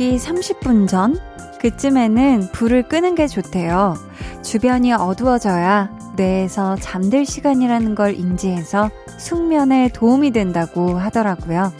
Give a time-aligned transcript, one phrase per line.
[0.00, 1.18] 잠들기 30분 전?
[1.60, 3.94] 그쯤에는 불을 끄는 게 좋대요.
[4.42, 11.70] 주변이 어두워져야 뇌에서 잠들 시간이라는 걸 인지해서 숙면에 도움이 된다고 하더라고요.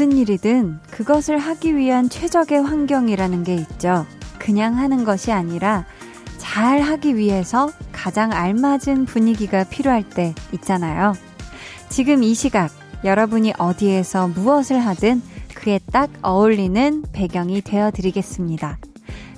[0.00, 4.06] 무슨 일이든 그것을 하기 위한 최적의 환경이라는 게 있죠.
[4.38, 5.84] 그냥 하는 것이 아니라
[6.38, 11.12] 잘 하기 위해서 가장 알맞은 분위기가 필요할 때 있잖아요.
[11.90, 12.70] 지금 이 시각
[13.04, 15.20] 여러분이 어디에서 무엇을 하든
[15.54, 18.78] 그에 딱 어울리는 배경이 되어 드리겠습니다.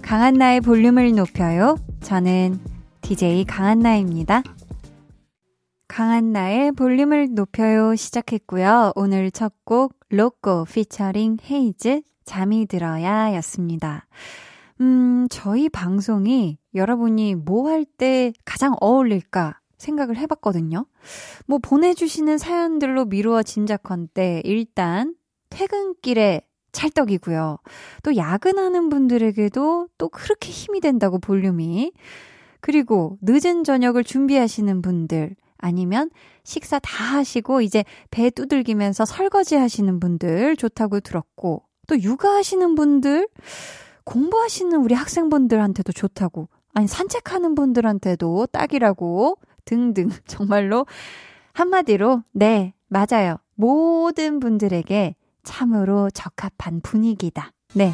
[0.00, 1.76] 강한나의 볼륨을 높여요.
[2.02, 2.60] 저는
[3.00, 4.44] DJ 강한나입니다.
[5.92, 8.92] 강한 나의 볼륨을 높여요 시작했고요.
[8.94, 14.06] 오늘 첫 곡 로꼬 피처링 헤이즈 잠이 들어야 였습니다.
[14.80, 20.86] 음, 저희 방송이 여러분이 뭐 할 때 가장 어울릴까 생각을 해봤거든요.
[21.46, 25.14] 뭐 보내주시는 사연들로 미루어 짐작컨대 일단
[25.50, 26.40] 퇴근길에
[26.72, 27.58] 찰떡이고요.
[28.02, 31.92] 또 야근하는 분들에게도 또 그렇게 힘이 된다고 볼륨이.
[32.62, 36.10] 그리고 늦은 저녁을 준비하시는 분들, 아니면
[36.44, 43.28] 식사 다 하시고 이제 배 두들기면서 설거지 하시는 분들 좋다고 들었고 또 육아하시는 분들
[44.04, 50.86] 공부하시는 우리 학생분들한테도 좋다고 아니 산책하는 분들한테도 딱이라고 등등 정말로
[51.52, 53.36] 한마디로 네 맞아요.
[53.54, 57.52] 모든 분들에게 참으로 적합한 분위기다.
[57.74, 57.92] 네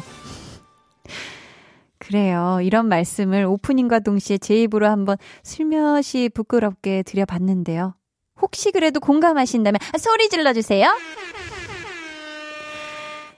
[2.13, 2.57] 그래요.
[2.63, 7.93] 이런 말씀을 오프닝과 동시에 제 입으로 한번 슬며시 부끄럽게 드려봤는데요.
[8.41, 10.87] 혹시 그래도 공감하신다면 소리 질러주세요.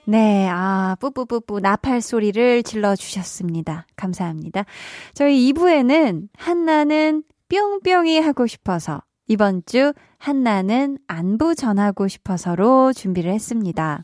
[0.06, 3.86] 네, 아, 뿌뿌뿌뿌 나팔 소리를 질러주셨습니다.
[3.94, 4.64] 감사합니다.
[5.12, 14.02] 저희 2부에는 한나는 뿅뿅이 하고 싶어서 이번 주 한나는 안부 전하고 싶어서로 준비를 했습니다.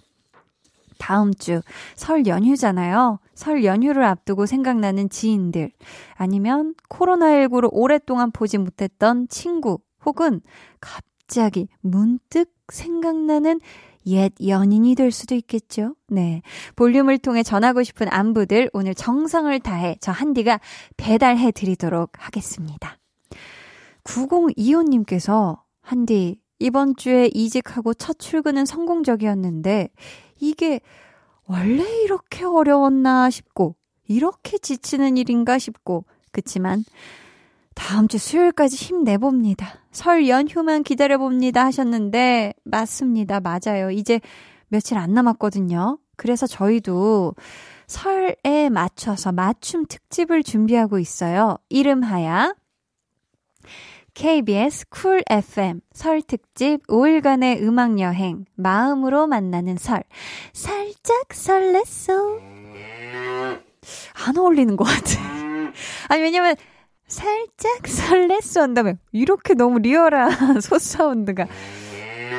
[0.98, 1.62] 다음 주
[1.96, 3.18] 설 연휴잖아요.
[3.38, 5.70] 설 연휴를 앞두고 생각나는 지인들,
[6.14, 10.40] 아니면 코로나19로 오랫동안 보지 못했던 친구, 혹은
[10.80, 13.60] 갑자기 문득 생각나는
[14.06, 15.94] 옛 연인이 될 수도 있겠죠.
[16.08, 16.42] 네.
[16.74, 20.58] 볼륨을 통해 전하고 싶은 안부들 오늘 정성을 다해 저 한디가
[20.96, 22.98] 배달해 드리도록 하겠습니다.
[24.02, 29.90] 9025님께서 한디, 이번 주에 이직하고 첫 출근은 성공적이었는데
[30.40, 30.80] 이게
[31.48, 33.74] 원래 이렇게 어려웠나 싶고,
[34.06, 36.84] 이렇게 지치는 일인가 싶고, 그치만,
[37.74, 39.80] 다음 주 수요일까지 힘내봅니다.
[39.90, 43.40] 설 연휴만 기다려봅니다 하셨는데, 맞습니다.
[43.40, 43.90] 맞아요.
[43.90, 44.20] 이제
[44.68, 45.98] 며칠 안 남았거든요.
[46.16, 47.34] 그래서 저희도
[47.86, 51.56] 설에 맞춰서 맞춤 특집을 준비하고 있어요.
[51.70, 52.54] 이름하야,
[54.18, 60.02] KBS 쿨 FM 설 특집 5일간의 음악 여행 마음으로 만나는 설
[60.52, 62.40] 살짝 설렜어
[64.26, 65.22] 안 어울리는 것 같아
[66.10, 66.56] 아니 왜냐면
[67.06, 71.46] 살짝 설렜어 한다면 이렇게 너무 리얼한 소 사운드가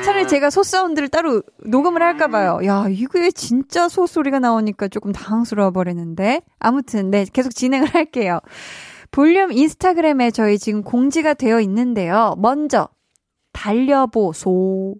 [0.04, 2.60] 차라리 제가 소 사운드를 따로 녹음을 할까봐요.
[2.64, 6.40] 야, 이게 진짜 소 소리가 나오니까 조금 당황스러워 버리는데.
[6.58, 8.40] 아무튼, 네, 계속 진행을 할게요.
[9.10, 12.34] 볼륨 인스타그램에 저희 지금 공지가 되어 있는데요.
[12.38, 12.88] 먼저,
[13.52, 14.94] 달려보소.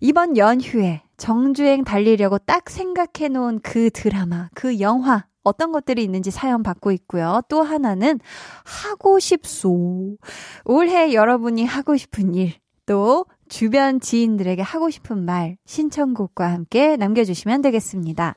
[0.00, 6.62] 이번 연휴에 정주행 달리려고 딱 생각해 놓은 그 드라마, 그 영화, 어떤 것들이 있는지 사연
[6.64, 7.40] 받고 있고요.
[7.48, 8.18] 또 하나는
[8.64, 10.16] 하고 싶소.
[10.64, 12.54] 올해 여러분이 하고 싶은 일,
[12.84, 18.36] 또 주변 지인들에게 하고 싶은 말, 신청곡과 함께 남겨주시면 되겠습니다.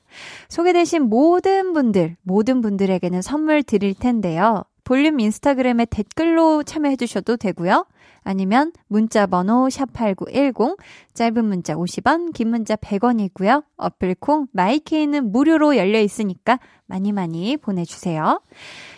[0.49, 4.63] 소개되신 모든 분들, 모든 분들에게는 선물 드릴 텐데요.
[4.89, 7.85] 볼륨 인스타그램에 댓글로 참여해 주셔도 되고요.
[8.23, 10.79] 아니면 문자 번호 샵8910
[11.13, 13.65] 짧은 문자 50원, 긴 문자 100원이고요.
[13.77, 18.41] 어플 콩 마이케이는 무료로 열려 있으니까 많이 많이 보내 주세요.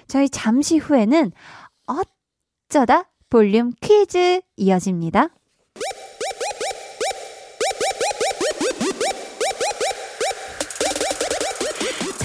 [0.08, 1.34] 저희 잠시 후에는
[2.70, 5.28] 어쩌다 볼륨 퀴즈 이어집니다.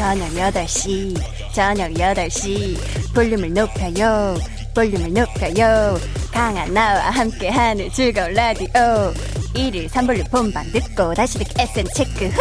[0.06, 1.20] 저녁 8시
[1.52, 3.12] 저녁 8시.
[3.12, 4.36] 볼륨을 높여요
[4.72, 5.98] 볼륨을 높여요.
[6.30, 8.68] 강한 나와 함께하는 즐거운 라디오.
[9.52, 12.40] 1일 3볼륨 본방 듣고 다시 듣기 SN 체크 후!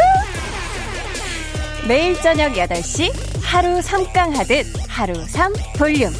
[1.87, 6.13] 매일 저녁 8시 하루 3강 하듯 하루 3 볼륨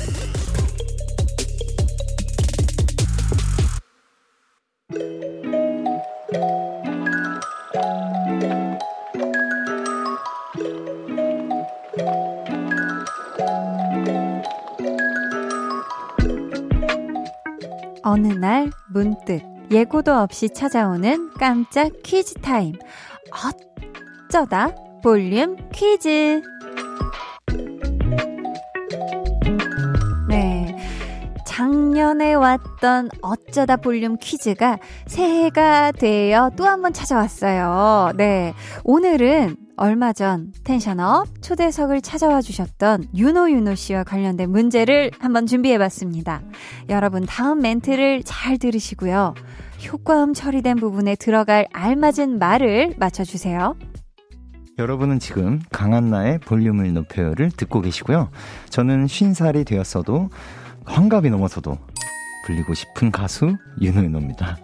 [18.15, 22.71] 어느 날 문득 예고도 없이 찾아오는 깜짝 퀴즈 타임.
[24.29, 24.73] 어쩌다
[25.03, 26.41] 볼륨 퀴즈.
[31.95, 38.11] 작년에 왔던 어쩌다 볼륨 퀴즈가 새해가 되어 또 한 번 찾아왔어요.
[38.17, 38.53] 네.
[38.83, 46.41] 오늘은 얼마 전 tension up 초대석을 찾아와 주셨던 유노윤호 씨와 관련된 문제를 한번 준비해 봤습니다.
[46.89, 49.33] 여러분 다음 멘트를 잘 들으시고요.
[49.89, 53.77] 효과음 처리된 부분에 들어갈 알맞은 말을 맞춰주세요.
[54.77, 58.29] 여러분은 지금 강한나의 볼륨을 높여요를 듣고 계시고요.
[58.69, 60.29] 저는 쉰살이 되었어도
[60.85, 61.77] 환갑이 넘어서도
[62.45, 64.57] 불리고 싶은 가수 윤호윤호입니다.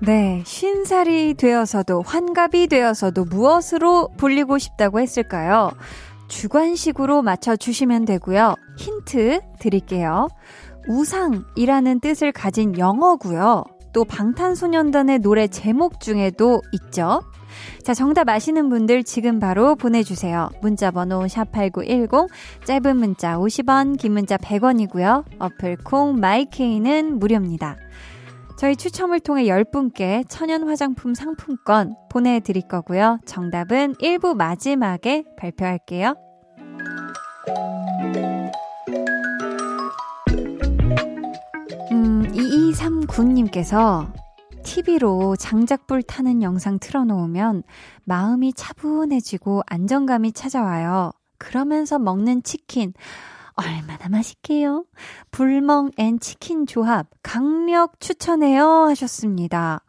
[0.00, 5.72] 네, 쉰 살이 되어서도 환갑이 되어서도 무엇으로 불리고 싶다고 했을까요?
[6.28, 8.54] 주관식으로 맞춰주시면 되고요.
[8.76, 10.28] 힌트 드릴게요.
[10.88, 13.64] 우상이라는 뜻을 가진 영어고요.
[13.92, 17.22] 또 방탄소년단의 노래 제목 중에도 있죠.
[17.82, 20.50] 자, 정답 아시는 분들 지금 바로 보내주세요.
[20.60, 22.28] 문자 번호 샵8910,
[22.64, 25.24] 짧은 문자 50원, 긴 문자 100원이고요.
[25.38, 27.76] 어플 콩, 마이케이는 무료입니다.
[28.58, 33.20] 저희 추첨을 통해 10분께 천연 화장품 상품권 보내드릴 거고요.
[33.24, 36.14] 정답은 1부 마지막에 발표할게요.
[41.92, 44.12] 음, 2239님께서
[44.78, 47.64] TV로 장작불 타는 영상 틀어놓으면
[48.04, 51.10] 마음이 차분해지고 안정감이 찾아와요.
[51.36, 52.92] 그러면서 먹는 치킨.
[53.54, 54.84] 얼마나 맛있게요?
[55.32, 59.80] 불멍 and 치킨 조합 강력 추천해요 하셨습니다.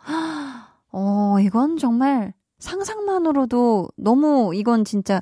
[0.91, 5.21] 어, 이건 정말 상상만으로도 너무 이건 진짜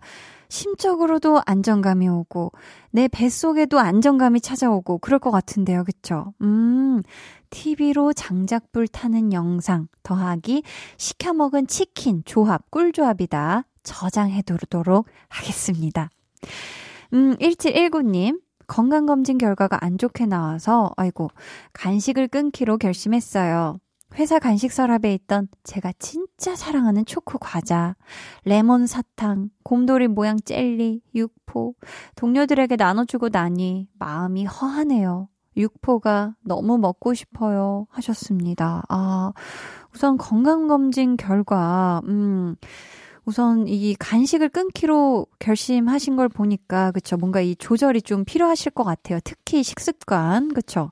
[0.49, 2.53] 심적으로도 안정감이 오고
[2.91, 5.83] 내 뱃속에도 안정감이 찾아오고 그럴 것 같은데요.
[5.83, 6.33] 그쵸?
[6.41, 7.03] 음,
[7.49, 10.63] TV로 장작불 타는 영상 더하기
[10.97, 13.63] 시켜 먹은 치킨 조합 꿀조합이다.
[13.83, 16.09] 저장해 두도록 하겠습니다.
[17.13, 18.41] 음, 1719님.
[18.67, 21.29] 건강검진 결과가 안 좋게 나와서, 아이고,
[21.71, 23.79] 간식을 끊기로 결심했어요.
[24.15, 27.95] 회사 간식 서랍에 있던 제가 진짜 사랑하는 초코 과자,
[28.45, 31.75] 레몬 사탕, 곰돌이 모양 젤리, 육포,
[32.15, 35.29] 동료들에게 나눠주고 나니 마음이 허하네요.
[35.57, 37.87] 육포가 너무 먹고 싶어요.
[37.89, 38.83] 하셨습니다.
[38.89, 39.33] 아,
[39.93, 42.55] 우선 건강검진 결과, 음,
[43.25, 49.19] 우선 이 간식을 끊기로 결심하신 걸 보니까 그쵸 뭔가 이 조절이 좀 필요하실 것 같아요.
[49.23, 50.91] 특히 식습관 그쵸.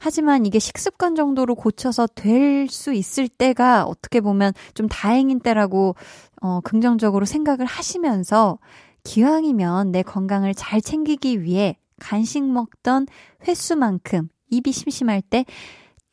[0.00, 5.94] 하지만 이게 식습관 정도로 고쳐서 될 수 있을 때가 어떻게 보면 좀 다행인 때라고
[6.42, 8.58] 어 긍정적으로 생각을 하시면서
[9.04, 13.06] 기왕이면 내 건강을 잘 챙기기 위해 간식 먹던
[13.46, 15.44] 횟수만큼 입이 심심할 때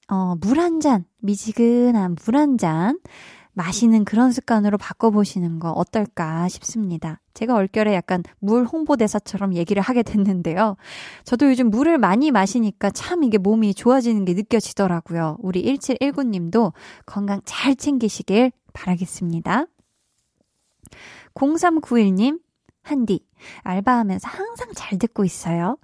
[0.10, 3.00] 어, 물 한 잔, 미지근한 물 한 잔,
[3.54, 7.20] 마시는 그런 습관으로 바꿔보시는 거 어떨까 싶습니다.
[7.34, 10.76] 제가 얼결에 약간 물 홍보대사처럼 얘기를 하게 됐는데요.
[11.24, 15.38] 저도 요즘 물을 많이 마시니까 참 이게 몸이 좋아지는 게 느껴지더라고요.
[15.40, 16.74] 우리 1719님도
[17.06, 19.66] 건강 잘 챙기시길 바라겠습니다.
[21.36, 22.40] 0391님,
[22.84, 23.26] 한디,
[23.64, 25.78] 알바하면서 항상 잘 듣고 있어요.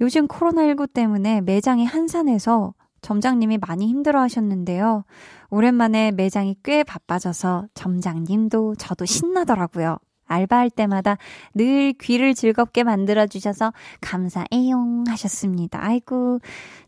[0.00, 5.04] 요즘 코로나19 때문에 매장이 한산해서 점장님이 많이 힘들어 하셨는데요.
[5.50, 9.98] 오랜만에 매장이 꽤 바빠져서 점장님도 저도 신나더라고요.
[10.26, 11.16] 알바할 때마다
[11.54, 15.78] 늘 귀를 즐겁게 만들어주셔서 감사해용 하셨습니다.
[15.82, 16.40] 아이고,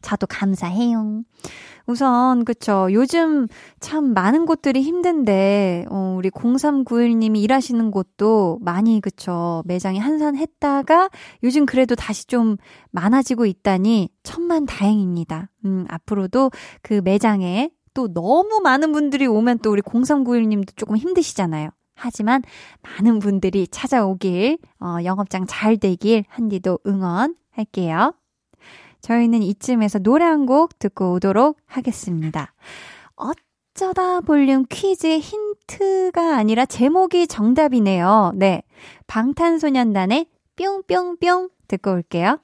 [0.02, 1.24] 저도 감사해용.
[1.86, 2.88] 우선, 그쵸.
[2.90, 3.46] 요즘
[3.80, 9.62] 참 많은 곳들이 힘든데, 어, 우리 0391님이 일하시는 곳도 많이, 그쵸.
[9.66, 11.10] 매장이 한산했다가
[11.44, 12.56] 요즘 그래도 다시 좀
[12.90, 15.50] 많아지고 있다니 천만 다행입니다.
[15.64, 16.50] 음, 앞으로도
[16.82, 21.70] 그 매장에 또 너무 많은 분들이 오면 또 우리 0391님도 조금 힘드시잖아요.
[21.96, 22.42] 하지만
[22.82, 28.14] 많은 분들이 찾아오길, 어, 영업장 잘 되길 한디도 응원할게요.
[29.00, 32.52] 저희는 이쯤에서 노래 한 곡 듣고 오도록 하겠습니다.
[33.16, 38.32] 어쩌다 볼륨 퀴즈의 힌트가 아니라 제목이 정답이네요.
[38.34, 38.62] 네.
[39.06, 40.26] 방탄소년단의
[40.56, 42.38] 뿅뿅뿅 듣고 올게요.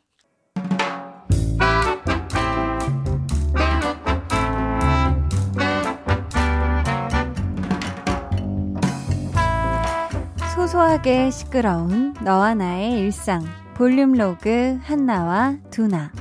[10.63, 16.13] 소소하게 시끄러운 너와 나의 일상 볼륨 로그 한나와 두나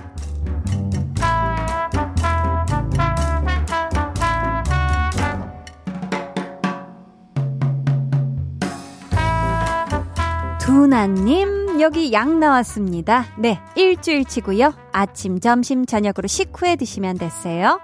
[10.59, 11.81] 두나님 짠!
[11.81, 13.25] 여기 양 나왔습니다.
[13.39, 14.73] 네, 일주일치고요.
[14.91, 17.79] 아침, 점심, 저녁으로 식후에 드시면 됐어요.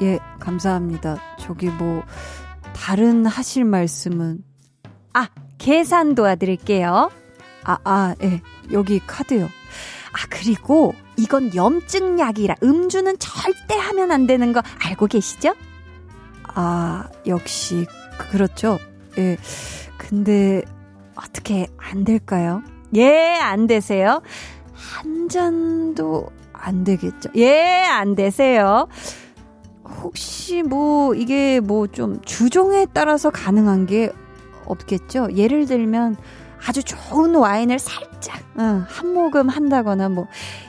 [0.00, 1.18] 예, 감사합니다.
[1.38, 2.02] 저기 뭐,
[2.74, 4.44] 다른 하실 말씀은?
[5.12, 5.28] 아,
[5.58, 7.10] 계산 도와드릴게요.
[7.64, 8.40] 아, 아, 예,
[8.72, 9.44] 여기 카드요.
[9.44, 15.54] 아, 그리고 이건 염증약이라 음주는 절대 하면 안 되는 거 알고 계시죠?
[16.54, 17.86] 아, 역시,
[18.30, 18.78] 그렇죠.
[19.18, 19.36] 예.
[19.96, 20.62] 근데,
[21.16, 22.62] 어떻게 안 될까요?
[22.94, 24.22] 예, 안 되세요.
[24.72, 27.30] 한 잔도 안 되겠죠.
[27.36, 28.86] 예, 안 되세요.
[30.02, 34.10] 혹시 뭐, 이게 뭐 좀 주종에 따라서 가능한 게
[34.68, 35.28] 없겠죠?
[35.34, 36.16] 예를 들면,
[36.66, 40.26] 아주 좋은 와인을 살짝, 응, 한 모금 한다거나 뭐,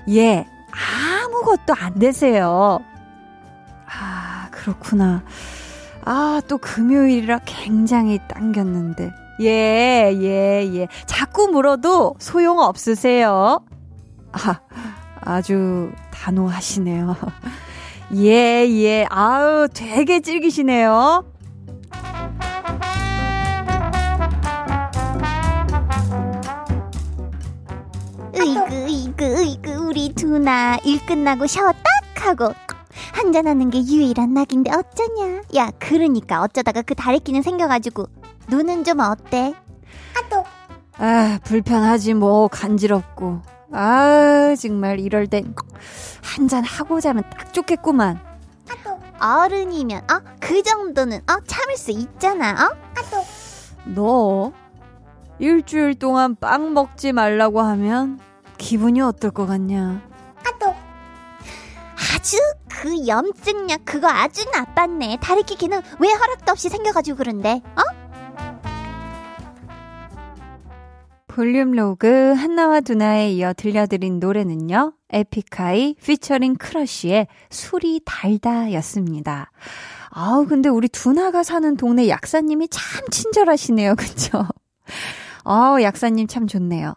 [0.09, 2.79] 예, 아무것도 안 되세요.
[3.87, 5.23] 아, 그렇구나.
[6.05, 9.11] 아, 또 금요일이라 굉장히 당겼는데.
[9.41, 10.87] 예, 예, 예.
[11.05, 13.61] 자꾸 물어도 소용 없으세요.
[14.31, 14.59] 아,
[15.21, 17.15] 아주 단호하시네요.
[18.15, 19.05] 예, 예.
[19.09, 21.23] 아우, 되게 즐기시네요.
[28.39, 32.53] 으이그, 으이그, 으이그, 우리 두나 일 끝나고 샤워 딱 하고
[33.13, 35.41] 한잔하는 게 유일한 낙인데 어쩌냐.
[35.55, 38.07] 야, 그러니까 어쩌다가 그 다래끼는 생겨가지고
[38.49, 39.53] 눈은 좀 어때?
[40.17, 40.43] 아또.
[40.97, 43.41] 아, 불편하지 뭐 간지럽고.
[43.71, 45.53] 아, 정말 이럴 땐
[46.23, 48.19] 한잔 하고 자면 딱 좋겠구만.
[49.21, 50.21] 어른이면 어?
[50.39, 51.39] 그 정도는 어?
[51.45, 52.51] 참을 수 있잖아.
[52.51, 52.77] 어?
[53.85, 54.53] 너
[55.39, 58.19] 일주일 동안 빵 먹지 말라고 하면
[58.59, 60.07] 기분이 어떨 것 같냐?
[62.19, 62.37] 아주
[62.69, 65.17] 그 염증약 그거 아주 나빴네.
[65.21, 67.61] 다래끼 걔는 왜 허락도 없이 생겨가지고 그런데?
[67.75, 67.81] 어?
[71.27, 74.93] 볼륨 로그 한나와 두나에 이어 들려드린 노래는요.
[75.11, 79.51] 에픽하이 피처링 크러쉬의 술이 달다 였습니다.
[80.09, 83.95] 아우, 근데 우리 두나가 사는 동네 약사님이 참 친절하시네요.
[83.97, 84.45] 그쵸?
[85.45, 86.95] 아우, 약사님 참 좋네요.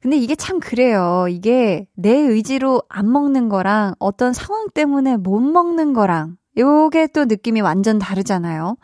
[0.00, 1.26] 근데 이게 참 그래요.
[1.28, 7.60] 이게 내 의지로 안 먹는 거랑 어떤 상황 때문에 못 먹는 거랑 요게 또 느낌이
[7.60, 8.76] 완전 다르잖아요.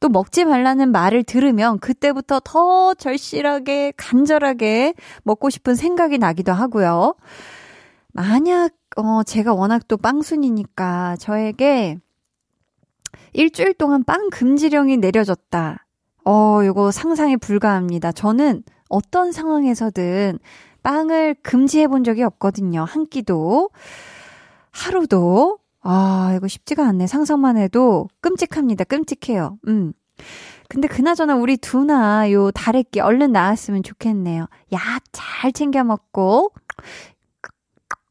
[0.00, 7.14] 또 먹지 말라는 말을 들으면 그때부터 더 절실하게, 간절하게 먹고 싶은 생각이 나기도 하고요.
[8.12, 11.98] 만약, 어, 제가 워낙 또 빵순이니까 저에게
[13.32, 15.86] 일주일 동안 빵 금지령이 내려졌다.
[16.26, 18.12] 어, 요거 상상이 불가합니다.
[18.12, 18.62] 저는
[18.94, 20.38] 어떤 상황에서든
[20.82, 22.84] 빵을 금지해 본 적이 없거든요.
[22.84, 23.70] 한 끼도.
[24.70, 25.58] 하루도.
[25.82, 27.06] 아, 이거 쉽지가 않네.
[27.06, 28.84] 상상만 해도 끔찍합니다.
[28.84, 29.58] 끔찍해요.
[29.68, 29.92] 음.
[30.68, 34.46] 근데 그나저나 우리 두나 요 다래끼 얼른 나왔으면 좋겠네요.
[34.72, 36.52] 약 잘 챙겨 먹고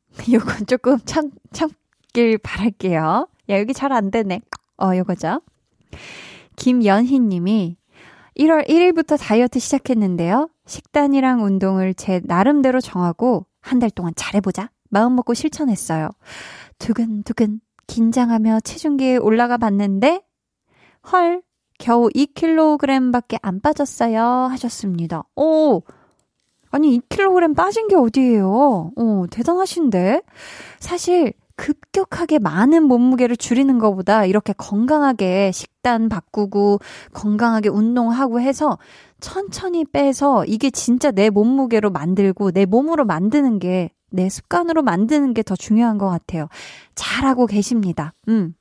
[0.33, 3.27] 요건 조금 참 참길 바랄게요.
[3.49, 4.41] 야, 여기 잘 안 되네.
[4.81, 5.41] 어, 요거죠.
[6.55, 7.77] 김연희 님이
[8.37, 10.49] 1월 1일부터 다이어트 시작했는데요.
[10.65, 14.69] 식단이랑 운동을 제 나름대로 정하고 한 달 동안 잘해보자.
[14.89, 16.09] 마음 먹고 실천했어요.
[16.79, 20.21] 두근두근 긴장하며 체중계에 올라가 봤는데
[21.11, 21.41] 헐
[21.79, 25.23] 겨우 2kg밖에 안 빠졌어요 하셨습니다.
[25.35, 25.81] 오
[26.71, 28.91] 아니 2kg 빠진 게 어디예요?
[28.95, 30.21] 오 대단하신데
[30.79, 36.79] 사실 급격하게 많은 몸무게를 줄이는 것보다 이렇게 건강하게 식단 바꾸고
[37.13, 38.77] 건강하게 운동하고 해서
[39.19, 45.43] 천천히 빼서 이게 진짜 내 몸무게로 만들고 내 몸으로 만드는 게 내 습관으로 만드는 게
[45.43, 46.47] 더 중요한 것 같아요.
[46.95, 48.13] 잘하고 계십니다.
[48.29, 48.53] 음.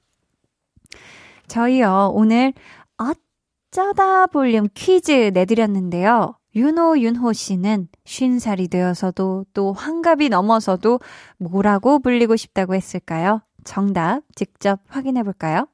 [1.47, 2.55] 저희요, 오늘
[2.97, 6.35] 어쩌다 볼륨 퀴즈 내드렸는데요.
[6.55, 11.01] 윤호, 윤호 씨는 쉰 살이 되어서도 또 환갑이 넘어서도
[11.39, 13.41] 뭐라고 불리고 싶다고 했을까요?
[13.65, 15.67] 정답 직접 확인해 볼까요?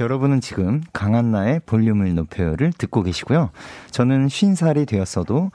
[0.00, 3.50] 여러분은 지금 강한나의 볼륨을 높여요를 듣고 계시고요.
[3.92, 5.52] 저는 쉰 살이 되었어도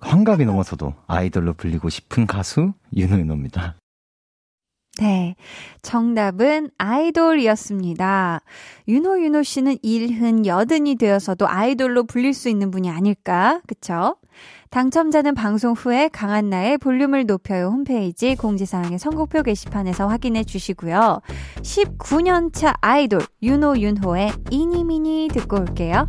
[0.00, 3.76] 환갑이 넘어서도 아이돌로 불리고 싶은 가수 윤호윤호입니다.
[4.98, 5.36] 네.
[5.82, 8.40] 정답은 아이돌이었습니다.
[8.88, 13.60] 윤호, 윤호 씨는 일흔, 여든이 되어서도 아이돌로 불릴 수 있는 분이 아닐까?
[13.66, 14.16] 그쵸?
[14.70, 21.20] 당첨자는 방송 후에 강한나의 볼륨을 높여요 홈페이지 공지사항의 선곡표 게시판에서 확인해 주시고요.
[21.62, 26.08] 19년차 아이돌 윤호, 윤호의 이니미니 듣고 올게요.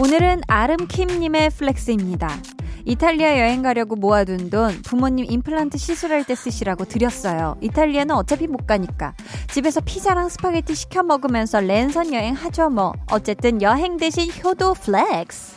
[0.00, 2.28] 오늘은 아름킴님의 flex입니다.
[2.84, 7.56] 이탈리아 여행 가려고 모아둔 돈 부모님 임플란트 시술할 때 쓰시라고 드렸어요.
[7.60, 9.14] 이탈리아는 어차피 못 가니까.
[9.50, 12.92] 집에서 피자랑 스파게티 시켜 먹으면서 랜선 여행 하죠 뭐.
[13.10, 15.56] 어쨌든 여행 대신 효도 flex.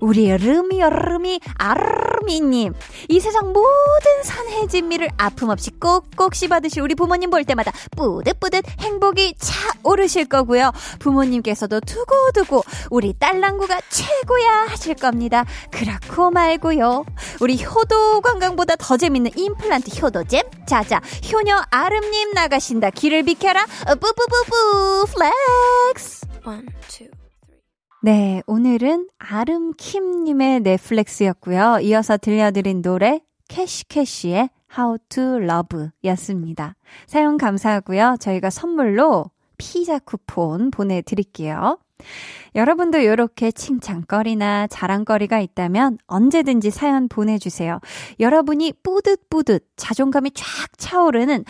[0.00, 2.74] 우리 르미 르미 아르미님.
[3.08, 10.26] 이 세상 모든 산해진미를 아픔 없이 꼭꼭 씹어드실 우리 부모님 볼 때마다 뿌듯뿌듯 행복이 차오르실
[10.26, 10.72] 거고요.
[10.98, 15.44] 부모님께서도 두고두고 우리 딸랑구가 최고야 하실 겁니다.
[15.70, 17.04] 그렇고 말고요.
[17.40, 21.00] 우리 효도 관광보다 더 재밌는 임플란트 효도잼 자자
[21.32, 22.90] 효녀 아름님 나가신다.
[22.90, 23.66] 길을 비켜라.
[23.86, 26.26] 뿌뿌뿌뿌 flex.
[26.46, 26.66] One.
[28.02, 31.80] 네, 오늘은 아름킴님의 flex였고요.
[31.82, 36.76] 이어서 들려드린 노래 캐시캐시의 How to Love 였습니다.
[37.06, 38.16] 사연 감사하고요.
[38.18, 39.26] 저희가 선물로
[39.58, 41.78] 피자 쿠폰 보내드릴게요.
[42.54, 47.80] 여러분도 이렇게 칭찬거리나 자랑거리가 있다면 언제든지 사연 보내주세요.
[48.18, 50.46] 여러분이 뿌듯뿌듯 자존감이 쫙
[50.78, 51.44] 차오르는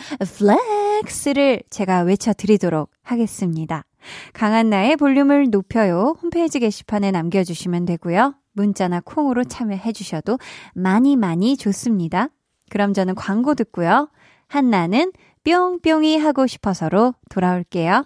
[1.05, 3.85] flex를 제가 외쳐드리도록 하겠습니다.
[4.33, 6.15] 강한나의 볼륨을 높여요.
[6.21, 8.35] 홈페이지 게시판에 남겨주시면 되고요.
[8.53, 10.37] 문자나 콩으로 참여해 주셔도
[10.73, 12.29] 많이 많이 좋습니다.
[12.69, 14.09] 그럼 저는 광고 듣고요.
[14.47, 15.11] 한나는
[15.43, 18.05] 뿅뿅이 하고 싶어서로 돌아올게요.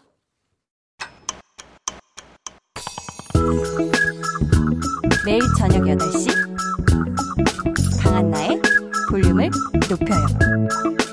[5.26, 6.30] 매일 저녁 8시
[8.04, 8.62] 강한나의
[9.10, 9.50] 볼륨을
[9.90, 11.05] 높여요.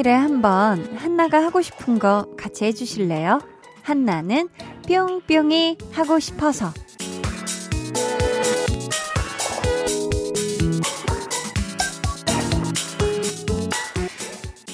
[0.00, 3.40] 일주일에 한번 한나가 하고 싶은 거 같이 해주실래요?
[3.82, 4.48] 한나는
[4.88, 6.72] 뿅뿅이 하고 싶어서.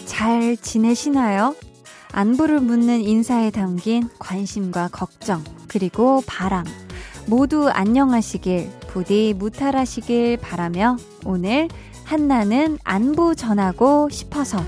[0.06, 1.54] 잘 지내시나요?
[2.12, 6.64] 안부를 묻는 인사에 담긴 관심과 걱정, 그리고 바람.
[7.26, 11.68] 모두 안녕하시길, 부디 무탈하시길 바라며 오늘
[12.04, 14.58] 한나는 안부 전하고 싶어서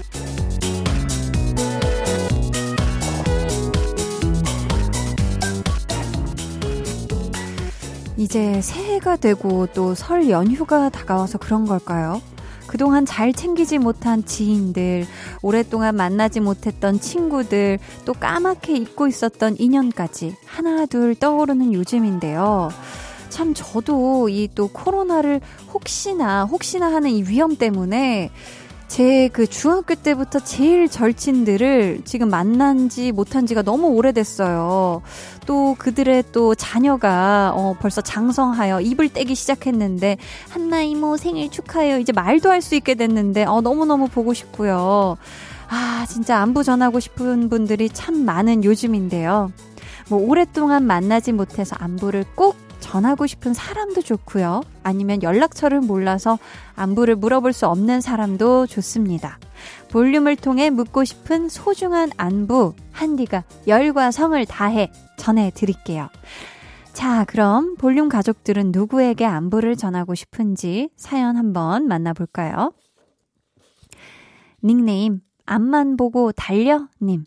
[8.19, 12.21] 이제 새해가 되고 또 설 연휴가 다가와서 그런 걸까요?
[12.67, 15.07] 그동안 잘 챙기지 못한 지인들,
[15.41, 22.69] 오랫동안 만나지 못했던 친구들, 또 까맣게 잊고 있었던 인연까지 하나 둘 떠오르는 요즘인데요.
[23.31, 25.41] 참 저도 이 또 코로나를
[25.73, 28.31] 혹시나 혹시나 하는 이 위험 때문에
[28.89, 35.03] 제 그 중학교 때부터 제일 절친들을 지금 만난 지 못한 지가 너무 오래됐어요.
[35.47, 40.17] 또 그들의 또 자녀가 어 벌써 장성하여 입을 떼기 시작했는데
[40.49, 41.99] 한나 이모 생일 축하해요.
[41.99, 45.17] 이제 말도 할 수 있게 됐는데 어 너무너무 보고 싶고요.
[45.69, 49.53] 아, 진짜 안부 전하고 싶은 분들이 참 많은 요즘인데요.
[50.09, 54.63] 뭐 오랫동안 만나지 못해서 안부를 꼭 전하고 싶은 사람도 좋고요.
[54.83, 56.39] 아니면 연락처를 몰라서
[56.75, 59.39] 안부를 물어볼 수 없는 사람도 좋습니다.
[59.91, 66.09] 볼륨을 통해 묻고 싶은 소중한 안부 한디가 열과 성을 다해 전해 드릴게요.
[66.93, 72.73] 자, 그럼 볼륨 가족들은 누구에게 안부를 전하고 싶은지 사연 한번 만나볼까요?
[74.65, 77.25] 닉네임 앞만 보고 달려 님.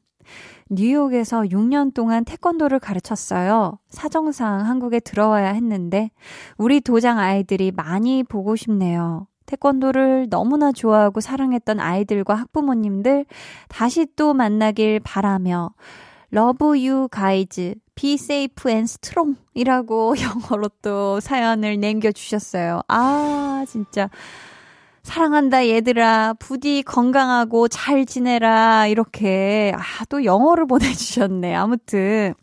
[0.71, 3.77] 뉴욕에서 6년 동안 태권도를 가르쳤어요.
[3.89, 6.11] 사정상 한국에 들어와야 했는데
[6.57, 9.27] 우리 도장 아이들이 많이 보고 싶네요.
[9.47, 13.25] 태권도를 너무나 좋아하고 사랑했던 아이들과 학부모님들
[13.67, 15.71] 다시 또 만나길 바라며
[16.29, 22.81] love you guys be safe and strong 이라고 영어로 또 사연을 남겨주셨어요.
[22.87, 24.09] 아, 진짜.
[25.03, 26.35] 사랑한다 얘들아.
[26.39, 28.87] 부디 건강하고 잘 지내라.
[28.87, 29.73] 이렇게.
[29.75, 31.53] 아 또 영어를 보내주셨네.
[31.55, 32.33] 아무튼.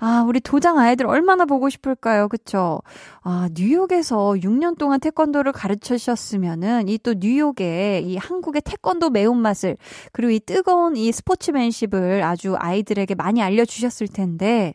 [0.00, 2.28] 아 우리 도장 아이들 얼마나 보고 싶을까요?
[2.28, 2.80] 그쵸?
[3.22, 9.76] 아 뉴욕에서 6년 동안 태권도를 가르치셨으면은 이 또 뉴욕의 이 한국의 태권도 매운맛을
[10.12, 14.74] 그리고 이 뜨거운 이 스포츠맨십을 아주 아이들에게 많이 알려주셨을 텐데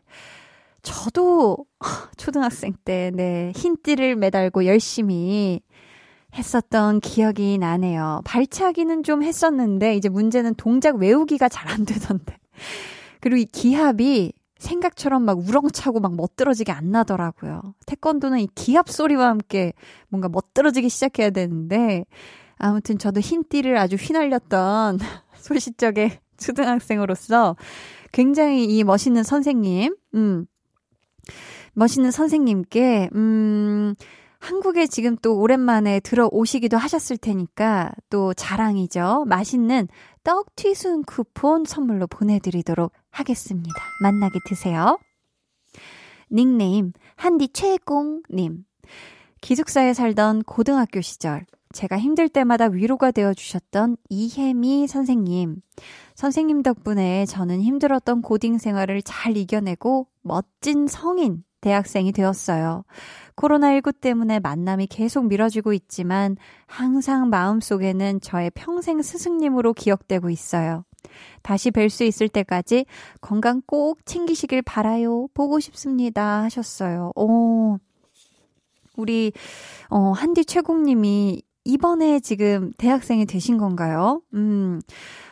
[0.82, 1.58] 저도
[2.16, 5.60] 초등학생 때, 네, 흰띠를 매달고 열심히
[6.34, 8.20] 했었던 기억이 나네요.
[8.24, 12.36] 발차기는 좀 했었는데, 이제 문제는 동작 외우기가 잘 안 되던데.
[13.20, 17.74] 그리고 이 기합이 생각처럼 막 우렁차고 막 멋들어지게 안 나더라고요.
[17.86, 19.72] 태권도는 이 기합 소리와 함께
[20.08, 22.04] 뭔가 멋들어지기 시작해야 되는데,
[22.58, 24.98] 아무튼 저도 흰띠를 아주 휘날렸던
[25.36, 27.56] 소시적의 초등학생으로서
[28.12, 30.46] 굉장히 이 멋있는 선생님, 음,
[31.72, 33.94] 멋있는 선생님께, 음,
[34.40, 39.24] 한국에 지금 또 오랜만에 들어오시기도 하셨을 테니까 또 자랑이죠.
[39.26, 39.86] 맛있는
[40.24, 43.74] 떡 튀순 쿠폰 선물로 보내드리도록 하겠습니다.
[44.02, 44.98] 만나게 드세요.
[46.32, 48.64] 닉네임 한디 최공님.
[49.40, 55.56] 기숙사에 살던 고등학교 시절 제가 힘들 때마다 위로가 되어 주셨던 이혜미 선생님.
[56.14, 62.84] 선생님 덕분에 저는 힘들었던 고딩 생활을 잘 이겨내고 멋진 성인 대학생이 되었어요.
[63.36, 70.84] 코로나19 때문에 만남이 계속 미뤄지고 있지만 항상 마음속에는 저의 평생 스승님으로 기억되고 있어요.
[71.42, 72.84] 다시 뵐 수 있을 때까지
[73.20, 75.28] 건강 꼭 챙기시길 바라요.
[75.32, 76.42] 보고 싶습니다.
[76.42, 77.12] 하셨어요.
[77.16, 77.78] 오.
[78.96, 79.32] 우리,
[79.88, 84.22] 어, 한디 최공님이 이번에 지금 대학생이 되신 건가요?
[84.34, 84.80] 음.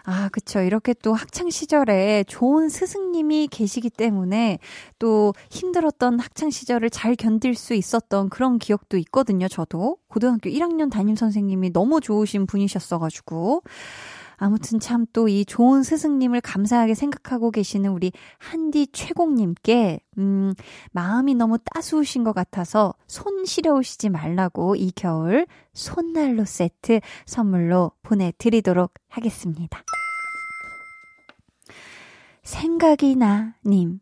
[0.05, 0.61] 아, 그쵸.
[0.61, 4.59] 이렇게 또 학창 시절에 좋은 스승님이 계시기 때문에
[4.99, 9.97] 또 힘들었던 학창 시절을 잘 견딜 수 있었던 그런 기억도 있거든요, 저도.
[10.09, 13.63] 고등학교 1학년 담임 선생님이 너무 좋으신 분이셨어 가지고.
[14.39, 20.55] 아무튼 참 또 이 좋은 스승님을 감사하게 생각하고 계시는 우리 한디 최공님께, 음,
[20.93, 29.83] 마음이 너무 따스우신 것 같아서 손 시려우시지 말라고 이 겨울 손난로 세트 선물로 보내드리도록 하겠습니다.
[32.43, 34.01] 생각이 나, 님.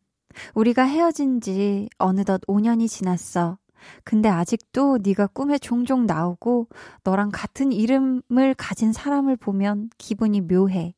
[0.55, 3.59] 우리가 헤어진 지 어느덧 5년이 지났어.
[4.05, 6.69] 근데 아직도 네가 꿈에 종종 나오고
[7.05, 10.95] 너랑 같은 이름을 가진 사람을 보면 기분이 묘해.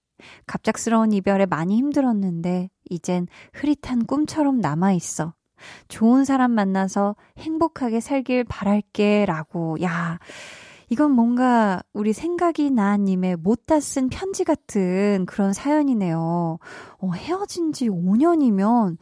[0.46, 5.34] 갑작스러운 이별에 많이 힘들었는데 이젠 흐릿한 꿈처럼 남아 있어.
[5.88, 9.76] 좋은 사람 만나서 행복하게 살길 바랄게 라고.
[9.82, 10.18] 야.
[10.90, 16.58] 이건 뭔가 우리 생각이 나님의 못다 쓴 편지 같은 그런 사연이네요.
[16.98, 18.96] 어, 헤어진 지 5년이면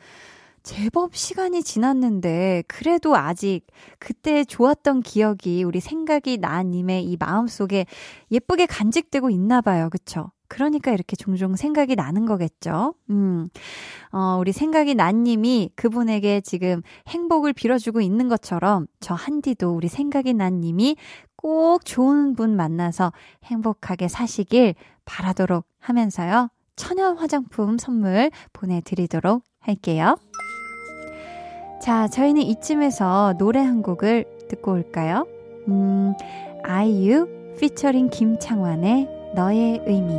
[0.67, 3.61] 제법 시간이 지났는데 그래도 아직
[4.01, 7.87] 그때 좋았던 기억이 우리 생각이 나님의 이 마음속에
[8.33, 9.89] 예쁘게 간직되고 있나 봐요.
[9.93, 10.33] 그쵸?
[10.49, 12.95] 그러니까 이렇게 종종 생각이 나는 거겠죠.
[13.11, 13.47] 음,
[14.11, 20.97] 어, 우리 생각이 난님이 그분에게 지금 행복을 빌어주고 있는 것처럼 저 한디도 우리 생각이 난님이
[21.37, 23.13] 꼭 좋은 분 만나서
[23.45, 24.75] 행복하게 사시길
[25.05, 26.49] 바라도록 하면서요.
[26.75, 30.17] 천연 화장품 선물 보내드리도록 할게요.
[31.87, 35.25] 자, 저희는 이쯤에서 노래 한 곡을 듣고 올까요?
[35.69, 36.15] 음,
[36.65, 37.29] 아이유
[37.61, 40.13] 피처링 김창완의 너의 의미.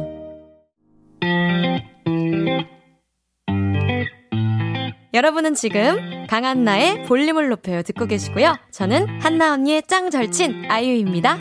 [5.13, 8.56] 여러분은 지금 강한나의 볼륨을 높여요 듣고 계시고요.
[8.71, 11.38] 저는 한나 언니의 짱 절친 아이유입니다.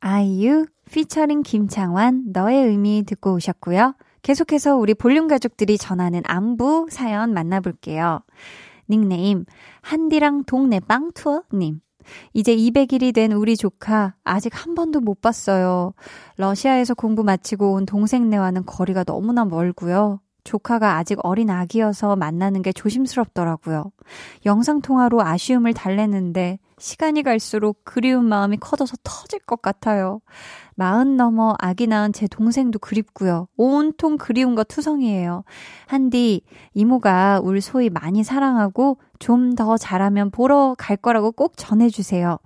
[0.00, 3.94] 아이유 피처링 김창완 너의 의미 듣고 오셨고요.
[4.22, 8.20] 계속해서 우리 볼륨 가족들이 전하는 안부 사연 만나볼게요.
[8.88, 9.44] 닉네임
[9.80, 11.80] 한디랑 동네 빵 투어님.
[12.32, 15.94] 이제 200일이 된 우리 조카 아직 한 번도 못 봤어요.
[16.36, 20.20] 러시아에서 공부 마치고 온 동생네와는 거리가 너무나 멀고요.
[20.44, 23.92] 조카가 아직 어린 아기여서 만나는 게 조심스럽더라고요.
[24.44, 30.20] 영상통화로 아쉬움을 달래는데 시간이 갈수록 그리운 마음이 커져서 터질 것 같아요.
[30.74, 33.46] 마흔 넘어 아기 낳은 제 동생도 그립고요.
[33.56, 35.44] 온통 그리움과 투성이에요.
[35.86, 36.42] 한디,
[36.74, 42.38] 이모가 울 소희 많이 사랑하고 좀 더 잘하면 보러 갈 거라고 꼭 전해주세요.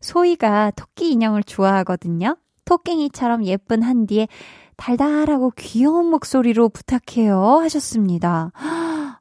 [0.00, 2.36] 소희가 토끼 인형을 좋아하거든요.
[2.64, 4.28] 토깽이처럼 예쁜 한디의
[4.76, 7.58] 달달하고 귀여운 목소리로 부탁해요.
[7.62, 8.52] 하셨습니다.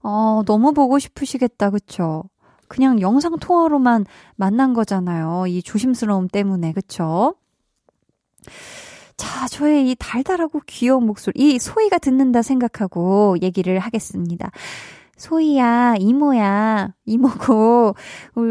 [0.03, 1.71] 어, 너무 보고 싶으시겠다.
[1.71, 2.23] 그쵸?
[2.69, 4.05] 그냥 영상 통화로만
[4.37, 5.45] 만난 거잖아요.
[5.47, 6.71] 이 조심스러움 때문에.
[6.71, 7.35] 그쵸?
[9.17, 14.49] 자, 저의 이 달달하고 귀여운 목소리, 이 소희가 듣는다 생각하고 얘기를 하겠습니다.
[15.17, 17.95] 소희야, 이모야, 이모고,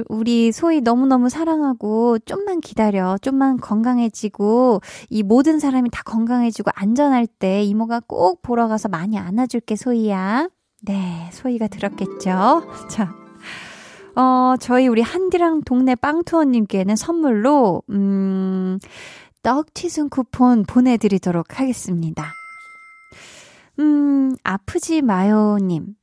[0.09, 3.17] 우리 소희 너무너무 사랑하고, 좀만 기다려.
[3.23, 9.77] 좀만 건강해지고, 이 모든 사람이 다 건강해지고, 안전할 때 이모가 꼭 보러 가서 많이 안아줄게,
[9.77, 10.51] 소희야.
[10.83, 12.63] 네, 소희가 들었겠죠?
[12.91, 13.28] 자.
[14.19, 18.81] 어, 저희 우리 한디랑 동네 빵투어님께는 선물로, 음,
[19.43, 22.33] 떡튀순 쿠폰 보내드리도록 하겠습니다.
[23.79, 25.95] 음, 아프지 마요님.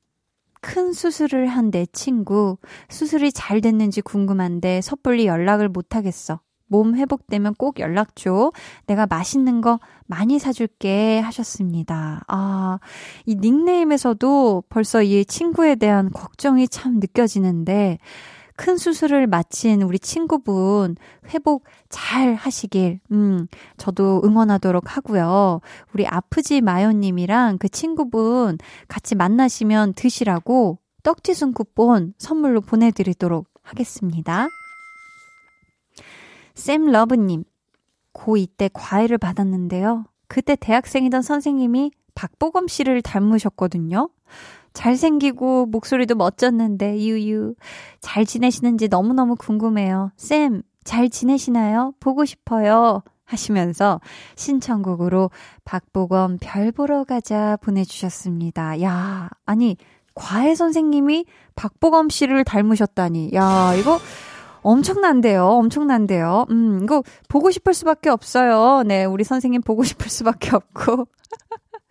[0.61, 2.57] 큰 수술을 한 내 친구.
[2.89, 6.39] 수술이 잘 됐는지 궁금한데 섣불리 연락을 못하겠어.
[6.67, 8.51] 몸 회복되면 꼭 연락 줘.
[8.85, 12.23] 내가 맛있는 거 많이 사줄게 하셨습니다.
[12.27, 12.79] 아,
[13.25, 17.99] 이 닉네임에서도 벌써 이 친구에 대한 걱정이 참 느껴지는데,
[18.57, 20.95] 큰 수술을 마친 우리 친구분
[21.33, 23.47] 회복 잘 하시길, 음,
[23.77, 25.59] 저도 응원하도록 하고요.
[25.93, 34.47] 우리 아프지 마요님이랑 그 친구분 같이 만나시면 드시라고 떡튀순 쿠폰 선물로 보내드리도록 하겠습니다.
[36.55, 37.43] 샘 러브님,
[38.13, 40.05] 고2 때 과외를 받았는데요.
[40.27, 44.09] 그때 대학생이던 선생님이 박보검 씨를 닮으셨거든요.
[44.73, 47.55] 잘생기고 목소리도 멋졌는데 유유
[47.99, 50.11] 잘 지내시는지 너무너무 궁금해요.
[50.17, 51.93] 쌤, 잘 지내시나요?
[51.99, 53.01] 보고 싶어요.
[53.25, 53.99] 하시면서
[54.35, 55.31] 신청곡으로
[55.63, 58.81] 박보검 별 보러 가자 보내주셨습니다.
[58.83, 59.77] 야, 아니,
[60.13, 63.31] 과외 선생님이 박보검 씨를 닮으셨다니.
[63.33, 63.99] 야, 이거
[64.65, 65.45] 엄청난데요.
[65.45, 66.47] 엄청난데요.
[66.49, 68.81] 음, 이거 보고 싶을 수밖에 없어요.
[68.83, 71.07] 네, 우리 선생님 보고 싶을 수밖에 없고.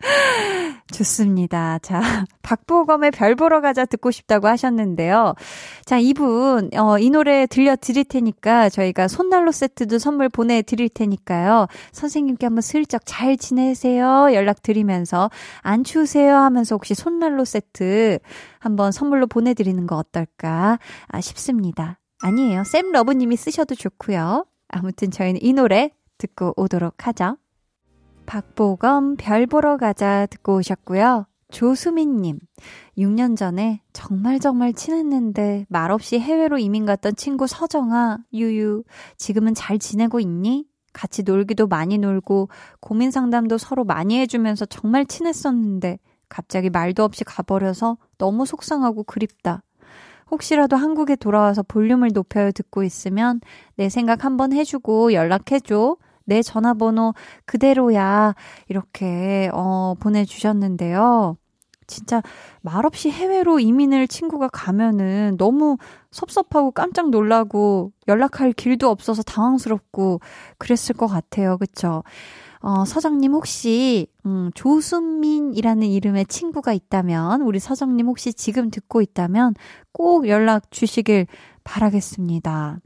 [0.92, 1.78] 좋습니다.
[1.78, 2.02] 자,
[2.42, 5.34] 박보검의 별 보러 가자 듣고 싶다고 하셨는데요.
[5.84, 11.68] 자, 이분, 어, 이 노래 들려드릴 테니까 저희가 손난로 세트도 선물 보내드릴 테니까요.
[11.92, 14.34] 선생님께 한번 슬쩍 잘 지내세요.
[14.34, 15.30] 연락드리면서
[15.62, 18.18] 안 추우세요 하면서 혹시 손난로 세트
[18.58, 21.98] 한번 선물로 보내드리는 거 어떨까 아, 싶습니다.
[22.24, 22.64] 아니에요.
[22.64, 24.46] 샘 러브님이 쓰셔도 좋고요.
[24.68, 27.36] 아무튼 저희는 이 노래 듣고 오도록 하죠.
[28.24, 31.26] 박보검 별 보러 가자 듣고 오셨고요.
[31.50, 32.38] 조수민님,
[32.96, 38.84] 6년 전에 정말 정말 친했는데 말없이 해외로 이민 갔던 친구 서정아, 유유,
[39.18, 40.66] 지금은 잘 지내고 있니?
[40.94, 42.48] 같이 놀기도 많이 놀고
[42.80, 45.98] 고민 상담도 서로 많이 해주면서 정말 친했었는데
[46.30, 49.62] 갑자기 말도 없이 가버려서 너무 속상하고 그립다.
[50.30, 53.40] 혹시라도 한국에 돌아와서 볼륨을 높여요 듣고 있으면
[53.76, 55.96] 내 생각 한번 해주고 연락해줘.
[56.24, 58.34] 내 전화번호 그대로야.
[58.68, 61.36] 이렇게, 어, 보내주셨는데요.
[61.86, 62.22] 진짜
[62.62, 65.76] 말없이 해외로 이민을 친구가 가면은 너무
[66.10, 70.20] 섭섭하고 깜짝 놀라고 연락할 길도 없어서 당황스럽고
[70.58, 71.58] 그랬을 것 같아요.
[71.58, 72.02] 그쵸?
[72.66, 79.54] 어, 서정님 혹시, 음, 조수민이라는 이름의 친구가 있다면, 우리 서정님 혹시 지금 듣고 있다면
[79.92, 81.26] 꼭 연락 주시길
[81.62, 82.78] 바라겠습니다.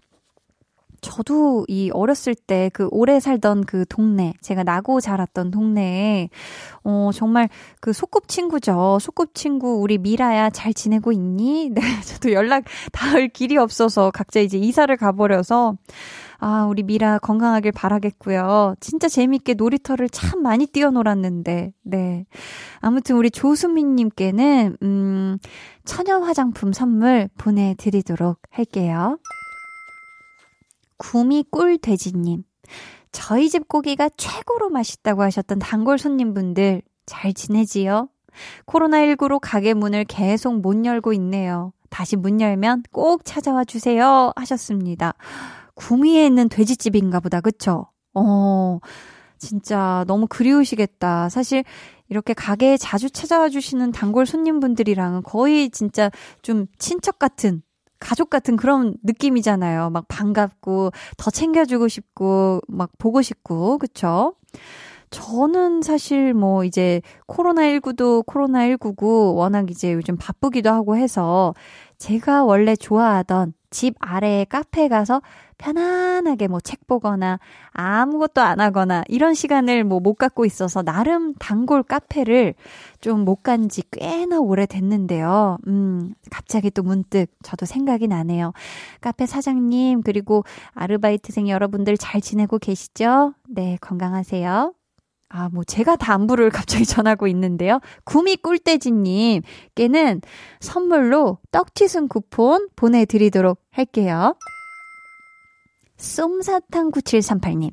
[1.00, 6.28] 저도 이 어렸을 때 그 오래 살던 그 동네, 제가 나고 자랐던 동네에,
[6.82, 7.48] 어, 정말
[7.80, 8.98] 그 소꿉친구죠.
[9.00, 11.70] 소꿉친구, 우리 미라야 잘 지내고 있니?
[11.74, 15.76] 네, 저도 연락 닿을 길이 없어서 각자 이제 이사를 가버려서,
[16.40, 18.76] 아, 우리 미라 건강하길 바라겠고요.
[18.80, 22.26] 진짜 재밌게 놀이터를 참 많이 뛰어놀았는데, 네.
[22.80, 25.38] 아무튼 우리 조수민님께는, 음,
[25.84, 29.18] 천연 화장품 선물 보내드리도록 할게요.
[30.96, 32.44] 구미 꿀돼지님.
[33.10, 38.08] 저희 집 고기가 최고로 맛있다고 하셨던 단골 손님분들 잘 지내지요?
[38.66, 41.72] 코로나19로 가게 문을 계속 못 열고 있네요.
[41.90, 44.32] 다시 문 열면 꼭 찾아와 주세요.
[44.36, 45.14] 하셨습니다.
[45.78, 47.40] 구미에 있는 돼지집인가 보다.
[47.40, 47.86] 그쵸?
[48.14, 48.80] 어,
[49.38, 51.28] 진짜 너무 그리우시겠다.
[51.28, 51.62] 사실
[52.08, 56.10] 이렇게 가게에 자주 찾아와 주시는 단골 손님분들이랑은 거의 진짜
[56.42, 57.62] 좀 친척 같은
[58.00, 59.90] 가족 같은 그런 느낌이잖아요.
[59.90, 64.34] 막 반갑고 더 챙겨주고 싶고 막 보고 싶고 그쵸?
[65.10, 71.54] 저는 사실 뭐 이제 코로나19도 코로나19고 워낙 이제 요즘 바쁘기도 하고 해서
[71.98, 75.20] 제가 원래 좋아하던 집 아래에 카페 가서
[75.58, 77.38] 편안하게 뭐 책 보거나
[77.72, 82.54] 아무것도 안 하거나 이런 시간을 뭐 못 갖고 있어서 나름 단골 카페를
[83.00, 85.58] 좀 못 간 지 꽤나 오래 됐는데요.
[85.66, 88.52] 음, 갑자기 또 문득 저도 생각이 나네요.
[89.00, 93.34] 카페 사장님, 그리고 아르바이트생 여러분들 잘 지내고 계시죠?
[93.48, 94.72] 네, 건강하세요.
[95.30, 97.80] 아, 뭐, 제가 다 안부를 갑자기 전하고 있는데요.
[98.04, 100.22] 구미 꿀돼지님께는
[100.60, 104.36] 선물로 떡튀순 쿠폰 보내드리도록 할게요.
[105.98, 107.72] 쏨사탕 9738님.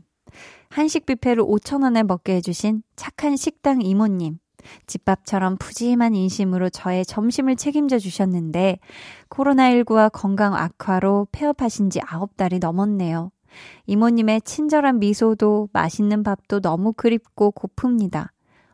[0.70, 4.40] 한식 뷔페를 5,000원에 먹게 해주신 착한 식당 이모님.
[4.88, 8.80] 집밥처럼 푸짐한 인심으로 저의 점심을 책임져 주셨는데,
[9.30, 13.32] 코로나19와 건강 악화로 폐업하신 지 9달이 넘었네요.
[13.88, 18.30] 이모님의 친절한 미소도 맛있는 밥도 너무 그립고 고픕니다.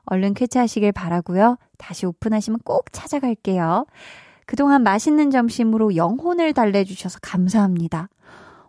[0.06, 1.58] 얼른 쾌차하시길 바라고요.
[1.78, 3.86] 다시 오픈하시면 꼭 찾아갈게요.
[4.46, 8.10] 그동안 맛있는 점심으로 영혼을 달래주셔서 감사합니다.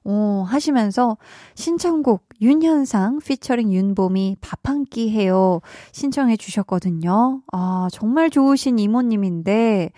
[0.05, 1.17] 어, 하시면서
[1.55, 5.61] 신청곡 윤현상 피처링 윤봄이 밥 한 끼 해요
[5.93, 7.43] 신청해 주셨거든요.
[7.53, 9.91] 아, 정말 좋으신 이모님인데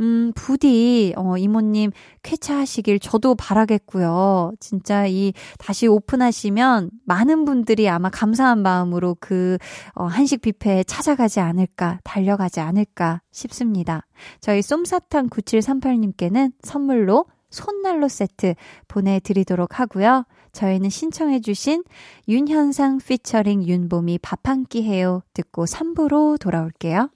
[0.00, 1.90] 음, 부디, 어, 이모님
[2.22, 4.52] 쾌차하시길 저도 바라겠고요.
[4.60, 9.56] 진짜 이, 다시 오픈하시면 많은 분들이 아마 감사한 마음으로 그,
[9.94, 14.06] 어, 한식 뷔페에 찾아가지 않을까, 달려가지 않을까 싶습니다.
[14.40, 18.54] 저희 쏨사탕 9738님께는 선물로 손난로 세트
[18.88, 20.24] 보내드리도록 하고요.
[20.52, 21.84] 저희는 신청해주신
[22.28, 27.10] 윤현상 피처링 윤봄이 밥 한 끼 해요 듣고 3부로 돌아올게요.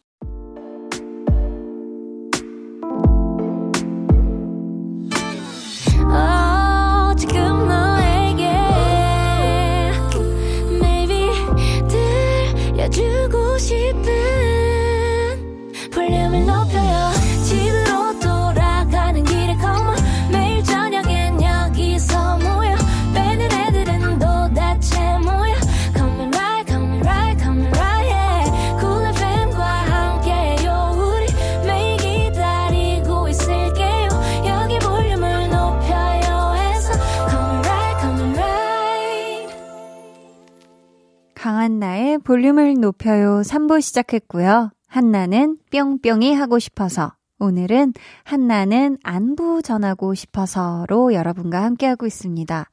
[41.81, 44.71] 한나의 볼륨을 높여요 3부 시작했고요.
[44.87, 52.69] 한나는 뿅뿅이 하고 싶어서 오늘은 한나는 안부 전하고 싶어서로 여러분과 함께하고 있습니다.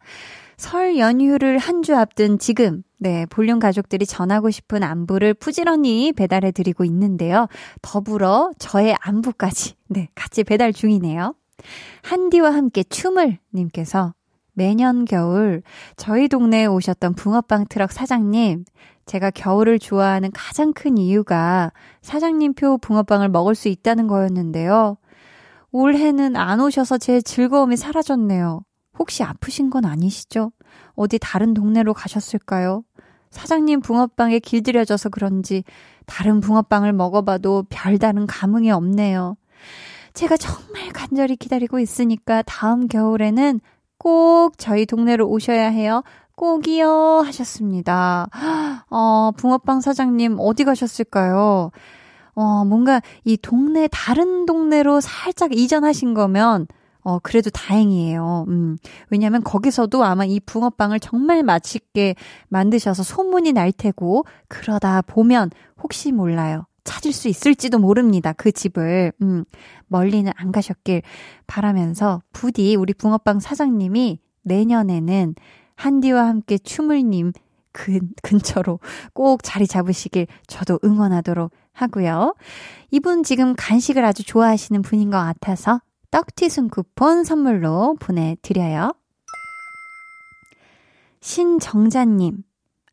[0.58, 6.84] 설 연휴를 한 주 앞둔 지금, 네, 볼륨 가족들이 전하고 싶은 안부를 부지런히 배달해 드리고
[6.84, 7.48] 있는데요.
[7.82, 11.34] 더불어 저의 안부까지, 네, 같이 배달 중이네요.
[12.04, 14.13] 한디와 함께 춤을 님께서
[14.52, 15.62] 매년 겨울
[15.98, 18.65] 저희 동네에 오셨던 붕어빵 트럭 사장님,
[19.08, 24.98] 제가 겨울을 좋아하는 가장 큰 이유가 사장님표 붕어빵을 먹을 수 있다는 거였는데요.
[25.72, 28.62] 올해는 안 오셔서 제 즐거움이 사라졌네요.
[29.00, 30.52] 혹시 아프신 건 아니시죠?
[30.96, 32.84] 어디 다른 동네로 가셨을까요?
[33.30, 35.63] 사장님 붕어빵에 길들여져서 그런지
[36.06, 39.38] 다른 붕어빵을 먹어봐도 별다른 감흥이 없네요.
[40.13, 43.60] 제가 정말 간절히 기다리고 있으니까 다음 겨울에는
[43.98, 46.04] 꼭 저희 동네로 오셔야 해요.
[46.38, 48.30] 꼭이요 하셨습니다.
[48.91, 51.71] 어, 붕어빵 사장님 어디 가셨을까요?
[52.36, 56.67] 어, 뭔가 이 동네, 다른 동네로 살짝 이전하신 거면,
[57.02, 58.45] 어, 그래도 다행이에요.
[58.50, 58.78] 음,
[59.10, 62.13] 왜냐면 거기서도 아마 이 붕어빵을 정말 맛있게
[62.50, 65.50] 만드셔서 소문이 날 테고, 그러다 보면
[65.82, 66.67] 혹시 몰라요.
[66.84, 68.32] 찾을 수 있을지도 모릅니다.
[68.34, 69.12] 그 집을.
[69.23, 69.43] 음,
[69.88, 71.02] 멀리는 안 가셨길
[71.47, 75.34] 바라면서 부디 우리 붕어빵 사장님이 내년에는
[75.78, 77.32] 한디와 함께 춤을 님
[77.72, 78.80] 근, 근처로
[79.13, 82.36] 꼭 자리 잡으시길 저도 응원하도록 하고요.
[82.92, 88.94] 이분 지금 간식을 아주 좋아하시는 분인 것 같아서 떡튀순 쿠폰 선물로 보내드려요.
[91.22, 92.44] 신정자님,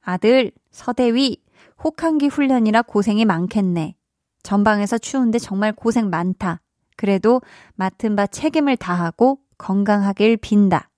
[0.02, 1.42] 아들 서대위
[1.82, 3.94] 혹한기 훈련이라 고생이 많겠네.
[4.42, 6.60] 전방에서 추운데 정말 고생 많다.
[6.96, 7.40] 그래도
[7.76, 10.90] 맡은 바 책임을 다하고 건강하길 빈다.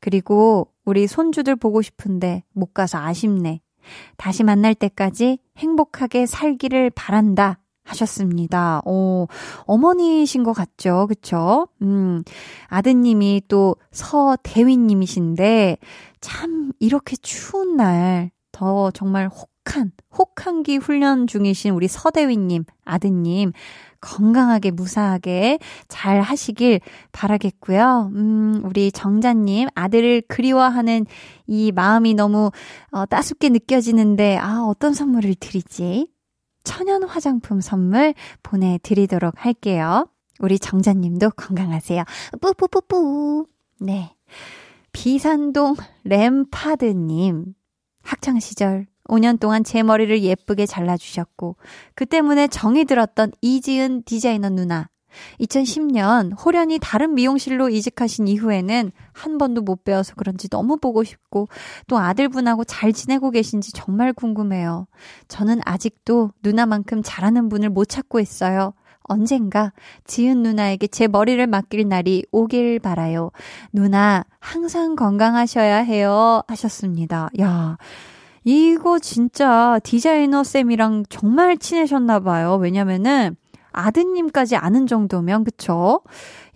[0.00, 3.60] 그리고 우리 손주들 보고 싶은데 못 가서 아쉽네.
[4.16, 7.58] 다시 만날 때까지 행복하게 살기를 바란다.
[7.84, 8.80] 하셨습니다.
[8.84, 9.26] 오,
[9.66, 11.06] 어머니신 것 같죠?
[11.08, 11.66] 그쵸?
[11.82, 12.22] 음,
[12.68, 15.78] 아드님이 또 서대위님이신데,
[16.20, 23.52] 참, 이렇게 추운 날, 더 정말 혹한, 혹한기 훈련 중이신 우리 서대위님, 아드님,
[24.02, 26.80] 건강하게 무사하게 잘 하시길
[27.12, 28.10] 바라겠고요.
[28.14, 31.06] 음, 우리 정자님, 아들을 그리워하는
[31.46, 32.50] 이 마음이 너무
[32.90, 36.08] 어, 따숩게 느껴지는데, 아, 어떤 선물을 드리지?
[36.64, 40.06] 천연 화장품 선물 보내드리도록 할게요.
[40.40, 42.04] 우리 정자님도 건강하세요.
[42.40, 43.46] 뿌뿌뿌뿌.
[43.80, 44.14] 네.
[44.92, 47.54] 비산동 램파드님.
[48.02, 51.56] 학창시절 5년 동안 제 머리를 예쁘게 잘라주셨고,
[51.94, 54.88] 그 때문에 정이 들었던 이지은 디자이너 누나.
[55.40, 61.48] 2010년 호련이 다른 미용실로 이직하신 이후에는 한 번도 못 배워서 그런지 너무 보고 싶고,
[61.86, 64.86] 또 아들분하고 잘 지내고 계신지 정말 궁금해요.
[65.28, 68.74] 저는 아직도 누나만큼 잘하는 분을 못 찾고 있어요.
[69.04, 69.72] 언젠가
[70.04, 73.30] 지은 누나에게 제 머리를 맡길 날이 오길 바라요.
[73.72, 76.42] 누나, 항상 건강하셔야 해요.
[76.46, 77.28] 하셨습니다.
[77.40, 77.76] 야.
[78.44, 82.56] 이거 진짜 디자이너 쌤이랑 정말 친해졌나봐요.
[82.56, 83.36] 왜냐면은
[83.72, 86.02] 아드님까지 아는 정도면, 그쵸?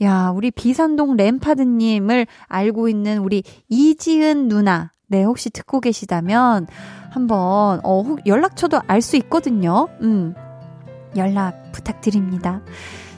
[0.03, 4.93] 야, 우리 비산동 램파드님을 알고 있는 우리 이지은 누나.
[5.09, 6.66] 네, 혹시 듣고 계시다면
[7.11, 9.89] 한번, 어, 연락처도 알 수 있거든요.
[10.03, 10.34] 음,
[11.16, 12.61] 연락 부탁드립니다.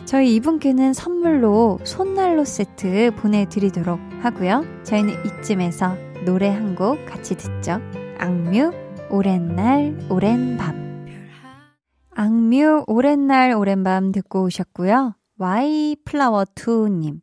[0.04, 4.64] 저희 이분께는 선물로 손난로 세트 보내드리도록 하고요.
[4.84, 7.80] 저희는 이쯤에서 노래 한 곡 같이 듣죠.
[8.18, 8.72] 악뮤
[9.10, 11.06] 오랜 날 오랜 밤
[12.14, 15.14] 악뮤 오랜 날 오랜 밤 듣고 오셨고요.
[15.38, 17.20] Y플라워 2님.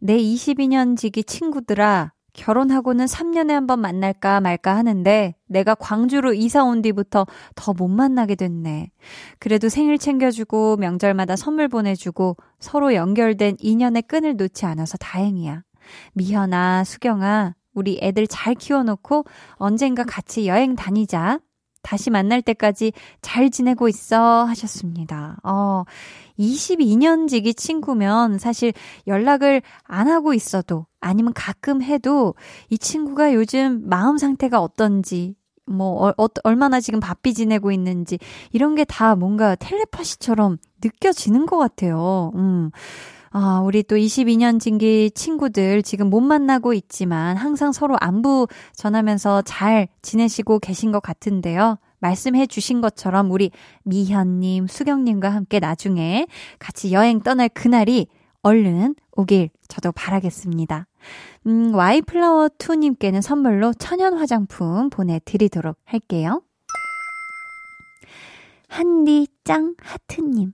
[0.00, 6.82] 내 22년 지기 친구들아, 결혼하고는 3년에 한 번 만날까 말까 하는데 내가 광주로 이사 온
[6.82, 8.90] 뒤부터 더 못 만나게 됐네.
[9.38, 15.62] 그래도 생일 챙겨주고 명절마다 선물 보내주고 서로 연결된 인연의 끈을 놓지 않아서 다행이야.
[16.12, 21.40] 미현아, 수경아, 우리 애들 잘 키워놓고 언젠가 같이 여행 다니자.
[21.82, 25.36] 다시 만날 때까지 잘 지내고 있어 하셨습니다.
[25.44, 25.84] 어,
[26.38, 28.72] 22년 지기 친구면 사실
[29.06, 32.34] 연락을 안 하고 있어도 아니면 가끔 해도
[32.70, 35.34] 이 친구가 요즘 마음 상태가 어떤지
[35.66, 38.18] 뭐, 어, 어, 얼마나 지금 바삐 지내고 있는지,
[38.52, 42.32] 이런 게 다 뭔가 텔레파시처럼 느껴지는 것 같아요.
[42.34, 42.70] 음.
[43.36, 49.88] 아, 우리 또 22년 진기 친구들 지금 못 만나고 있지만 항상 서로 안부 전하면서 잘
[50.02, 51.78] 지내시고 계신 것 같은데요.
[51.98, 53.50] 말씀해 주신 것처럼 우리
[53.82, 56.28] 미현님, 수경님과 함께 나중에
[56.60, 58.06] 같이 여행 떠날 그날이
[58.42, 60.86] 얼른 오길 저도 바라겠습니다.
[61.48, 66.40] 음, 와이플라워2님께는 선물로 천연 화장품 보내드리도록 할게요.
[68.68, 70.52] 한디짱 하트님.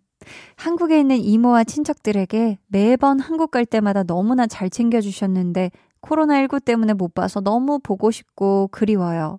[0.56, 5.70] 한국에 있는 이모와 친척들에게 매번 한국 갈 때마다 너무나 잘 챙겨주셨는데
[6.02, 9.38] 코로나19 때문에 못 봐서 너무 보고 싶고 그리워요.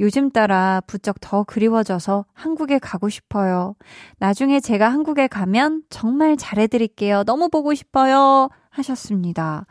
[0.00, 3.74] 요즘 따라 부쩍 더 그리워져서 한국에 가고 싶어요.
[4.18, 7.24] 나중에 제가 한국에 가면 정말 잘해드릴게요.
[7.24, 8.48] 너무 보고 싶어요.
[8.70, 9.66] 하셨습니다.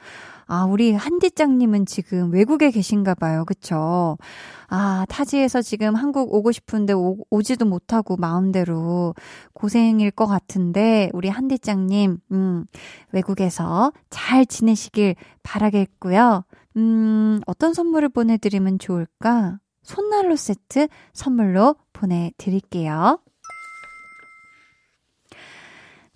[0.56, 3.44] 아, 우리 한디짱님은 지금 외국에 계신가 봐요.
[3.44, 4.20] 그쵸?
[4.68, 9.16] 아, 타지에서 지금 한국 오고 싶은데 오, 오지도 못하고 마음대로
[9.54, 12.66] 고생일 것 같은데, 우리 한디짱님, 음,
[13.12, 16.44] 외국에서 잘 지내시길 바라겠고요.
[16.78, 19.58] 음, 어떤 선물을 보내드리면 좋을까?
[19.82, 23.20] 손난로 세트 선물로 보내드릴게요.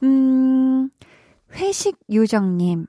[0.03, 0.91] 음,
[1.53, 2.85] 회식 요정님.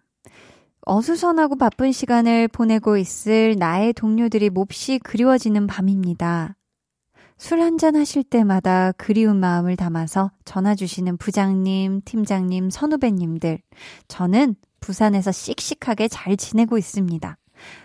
[0.89, 6.57] 어수선하고 바쁜 시간을 보내고 있을 나의 동료들이 몹시 그리워지는 밤입니다.
[7.36, 13.61] 술 한잔 하실 때마다 그리운 마음을 담아서 전화 주시는 부장님, 팀장님, 선후배님들.
[14.09, 17.36] 저는 부산에서 씩씩하게 잘 지내고 있습니다.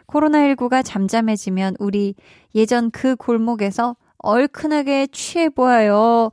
[0.08, 2.16] 코로나19가 잠잠해지면 우리
[2.56, 6.32] 예전 그 골목에서 얼큰하게 취해보아요.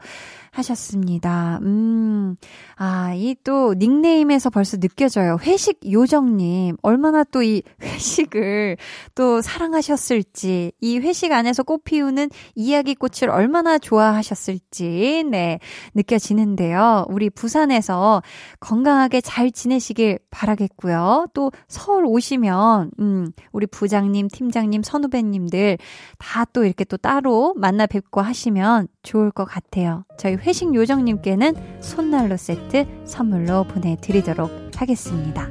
[0.53, 1.59] 하셨습니다.
[1.63, 2.37] 음,
[2.77, 5.39] 아, 이 또 닉네임에서 벌써 느껴져요.
[5.43, 6.77] 회식 요정님.
[6.83, 8.77] 얼마나 또 이 회식을
[9.15, 15.59] 또 사랑하셨을지, 이 회식 안에서 꽃 피우는 이야기 꽃을 얼마나 좋아하셨을지, 네,
[15.95, 17.07] 느껴지는데요.
[17.09, 18.23] 우리 부산에서
[18.61, 21.29] 건강하게 잘 지내시길 바라겠고요.
[21.33, 25.79] 또 서울 오시면, 음, 우리 부장님, 팀장님, 선후배님들
[26.19, 30.05] 다 또 이렇게 또 따로 만나 뵙고 하시면 좋을 것 같아요.
[30.19, 35.49] 저희 회식 요정님께는 손난로 세트 선물로 보내드리도록 하겠습니다.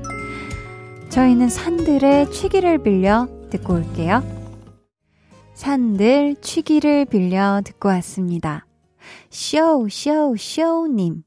[1.09, 4.23] 저희는 산들의 취기를 빌려 듣고 올게요.
[5.55, 8.65] 산들 취기를 빌려 듣고 왔습니다.
[9.29, 11.23] 쇼, 쇼, 쇼님.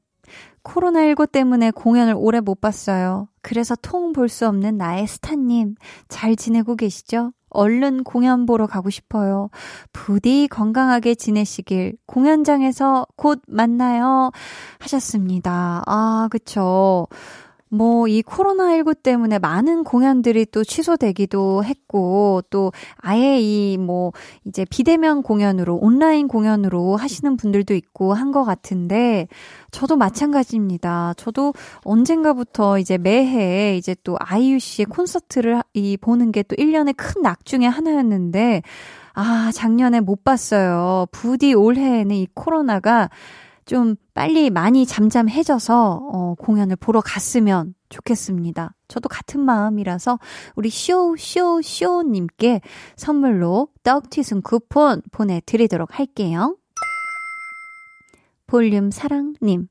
[0.63, 3.27] 코로나19 때문에 공연을 오래 못 봤어요.
[3.41, 5.75] 그래서 통 볼 수 없는 나의 스타님.
[6.07, 7.33] 잘 지내고 계시죠?
[7.53, 9.49] 얼른 공연 보러 가고 싶어요.
[9.91, 14.31] 부디 건강하게 지내시길 공연장에서 곧 만나요.
[14.79, 15.83] 하셨습니다.
[15.85, 17.07] 아, 그쵸.
[17.73, 24.11] 뭐, 이 코로나19 때문에 많은 공연들이 또 취소되기도 했고, 또 아예 이 뭐,
[24.45, 29.27] 이제 비대면 공연으로, 온라인 공연으로 하시는 분들도 있고 한 것 같은데,
[29.71, 31.13] 저도 마찬가지입니다.
[31.17, 31.53] 저도
[31.83, 37.45] 언젠가부터 이제 매해 이제 또 아이유 씨의 콘서트를 이 보는 게 또 1년의 큰 낙
[37.45, 38.61] 중에 하나였는데,
[39.13, 41.05] 아, 작년에 못 봤어요.
[41.11, 43.09] 부디 올해에는 이 코로나가
[43.65, 48.75] 좀 빨리 많이 잠잠해져서 어, 공연을 보러 갔으면 좋겠습니다.
[48.87, 50.19] 저도 같은 마음이라서
[50.55, 52.61] 우리 쇼, 쇼, 쇼님께
[52.95, 56.57] 선물로 떡튀순 쿠폰 보내드리도록 할게요.
[58.47, 59.67] 볼륨 사랑님.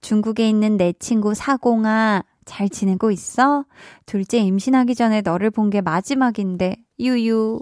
[0.00, 3.64] 중국에 있는 내 친구 사공아, 잘 지내고 있어?
[4.06, 7.60] 둘째 임신하기 전에 너를 본 게 마지막인데, 유유.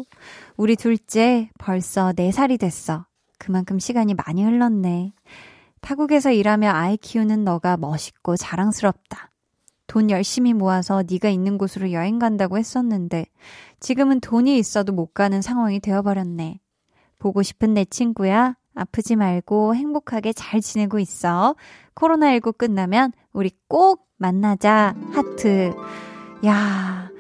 [0.57, 3.07] 우리 둘째 벌써 4살이 됐어.
[3.39, 5.13] 그만큼 시간이 많이 흘렀네.
[5.81, 9.31] 타국에서 일하며 아이 키우는 너가 멋있고 자랑스럽다.
[9.87, 13.27] 돈 열심히 모아서 네가 있는 곳으로 여행 간다고 했었는데
[13.81, 16.61] 지금은 돈이 있어도 못 가는 상황이 되어버렸네.
[17.19, 18.57] 보고 싶은 내 친구야.
[18.75, 21.57] 아프지 말고 행복하게 잘 지내고 있어.
[21.97, 24.95] 코로나19 끝나면 우리 꼭 만나자.
[25.13, 25.75] 하트.
[26.47, 27.11] 야,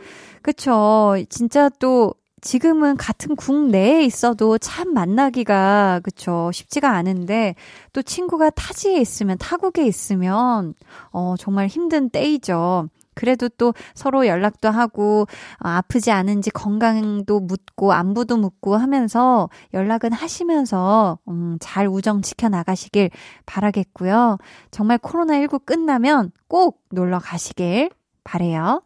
[0.42, 1.16] 그쵸.
[1.28, 7.54] 진짜 또 지금은 같은 국 내에 있어도 참 만나기가, 그쵸, 쉽지가 않은데,
[7.92, 10.74] 또 친구가 타지에 있으면, 타국에 있으면,
[11.10, 12.88] 어, 정말 힘든 때이죠.
[13.14, 15.26] 그래도 또 서로 연락도 하고,
[15.62, 23.10] 어, 아프지 않은지 건강도 묻고, 안부도 묻고 하면서 연락은 하시면서, 음, 잘 우정 지켜 나가시길
[23.46, 24.38] 바라겠고요.
[24.70, 27.90] 정말 코로나 19 끝나면 꼭 놀러 가시길
[28.24, 28.82] 바래요.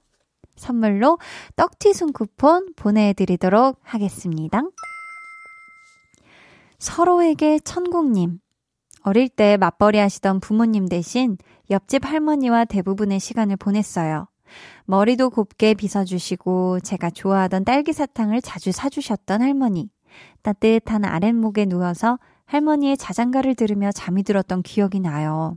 [0.57, 1.19] 선물로
[1.57, 4.63] 떡튀순 쿠폰 보내드리도록 하겠습니다.
[6.79, 8.39] 서로에게 천국님.
[9.03, 11.37] 어릴 때 맞벌이 하시던 부모님 대신
[11.71, 14.27] 옆집 할머니와 대부분의 시간을 보냈어요.
[14.87, 19.91] 머리도 곱게 빗어주시고 제가 좋아하던 딸기 사탕을 자주 사주셨던 할머니.
[20.43, 25.57] 따뜻한 아랫목에 누워서 할머니의 자장가를 들으며 잠이 들었던 기억이 나요.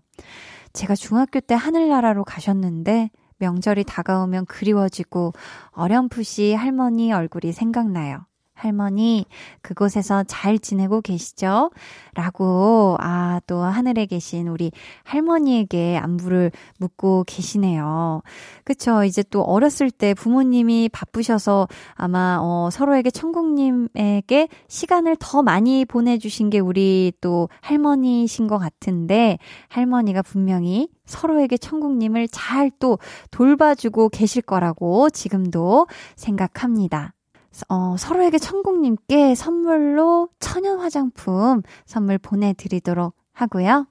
[0.74, 3.10] 제가 중학교 때 하늘나라로 가셨는데
[3.40, 5.34] 명절이 다가오면 그리워지고
[5.72, 8.26] 어렴풋이 할머니 얼굴이 생각나요.
[8.58, 9.26] 할머니,
[9.62, 11.70] 그곳에서 잘 지내고 계시죠?
[12.16, 14.72] 라고, 아, 또 하늘에 계신 우리
[15.04, 18.22] 할머니에게 안부를 묻고 계시네요.
[18.64, 19.04] 그쵸.
[19.04, 26.60] 이제 또 어렸을 때 부모님이 바쁘셔서 아마, 어, 서로에게 천국님에게 시간을 더 많이 보내주신 게
[26.60, 29.38] 우리 또 할머니신 것 같은데,
[29.70, 33.00] 할머니가 분명히 서로에게 천국님을 잘 또
[33.32, 37.14] 돌봐주고 계실 거라고 지금도 생각합니다.
[37.70, 43.88] 어, 서로에게 천국님께 선물로 천연 화장품 선물 보내드리도록 하고요.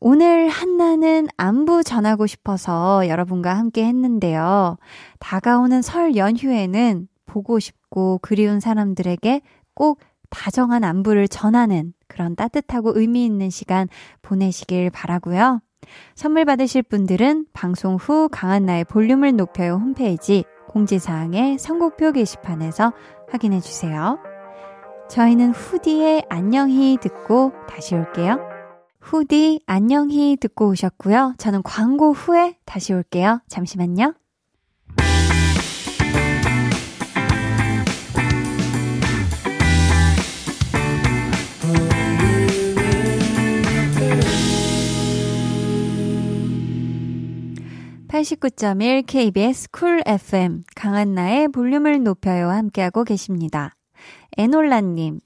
[0.00, 4.76] 오늘 한나는 안부 전하고 싶어서 여러분과 함께 했는데요.
[5.18, 9.40] 다가오는 설 연휴에는 보고 싶고 그리운 사람들에게
[9.74, 9.98] 꼭
[10.30, 13.88] 다정한 안부를 전하는 그런 따뜻하고 의미 있는 시간
[14.22, 15.60] 보내시길 바라고요.
[16.14, 22.92] 선물 받으실 분들은 방송 후 강한나의 볼륨을 높여요 홈페이지 공지사항의 선곡표 게시판에서
[23.30, 24.18] 확인해 주세요.
[25.08, 28.38] 저희는 후디의 안녕히 듣고 다시 올게요.
[29.00, 31.34] 후디 안녕히 듣고 오셨고요.
[31.38, 33.40] 저는 광고 후에 다시 올게요.
[33.48, 34.14] 잠시만요.
[48.08, 53.74] (89.1) KBS 쿨 FM 강한나의 볼륨을 높여요 함께하고 계십니다.
[54.36, 55.20] 에놀라님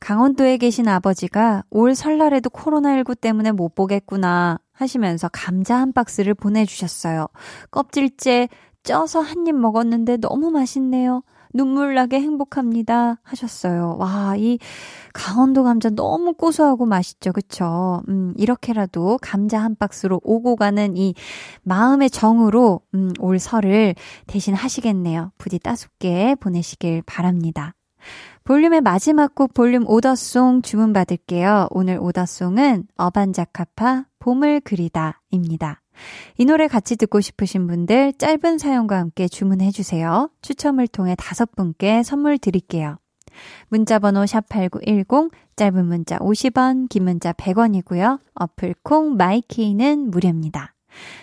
[0.00, 7.28] 강원도에 계신 아버지가 올 설날에도 코로나19 때문에 못 보겠구나 하시면서 감자 한 박스를 보내주셨어요.
[7.70, 8.48] 껍질째
[8.82, 11.22] 쪄서 한 입 먹었는데 너무 맛있네요.
[11.52, 13.18] 눈물 나게 행복합니다.
[13.22, 13.96] 하셨어요.
[13.98, 14.58] 와, 이
[15.12, 17.32] 강원도 감자 너무 고소하고 맛있죠.
[17.32, 18.02] 그쵸?
[18.08, 21.14] 음, 이렇게라도 감자 한 박스로 오고 가는 이
[21.62, 23.94] 마음의 정으로, 음, 올 설을
[24.26, 25.32] 대신 하시겠네요.
[25.38, 27.74] 부디 따숩게 보내시길 바랍니다.
[28.44, 31.68] 볼륨의 마지막 곡 볼륨 오더송 주문 받을게요.
[31.70, 35.80] 오늘 오더송은 어반자카파 봄을 그리다입니다.
[36.38, 40.30] 이 노래 같이 듣고 싶으신 분들 짧은 사연과 함께 주문해 주세요.
[40.42, 42.96] 추첨을 통해 다섯 분께 선물 드릴게요.
[43.68, 48.20] 문자 번호 샵8910 짧은 문자 50원, 긴 문자 100원이고요.
[48.34, 50.74] 어플 콩 마이케이는 무료입니다.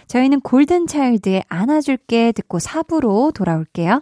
[0.07, 4.01] 저희는 골든 차일드의 안아줄게 듣고 4부로 돌아올게요.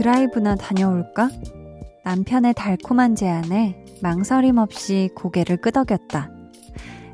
[0.00, 1.28] 드라이브나 다녀올까?
[2.04, 6.30] 남편의 달콤한 제안에 망설임 없이 고개를 끄덕였다.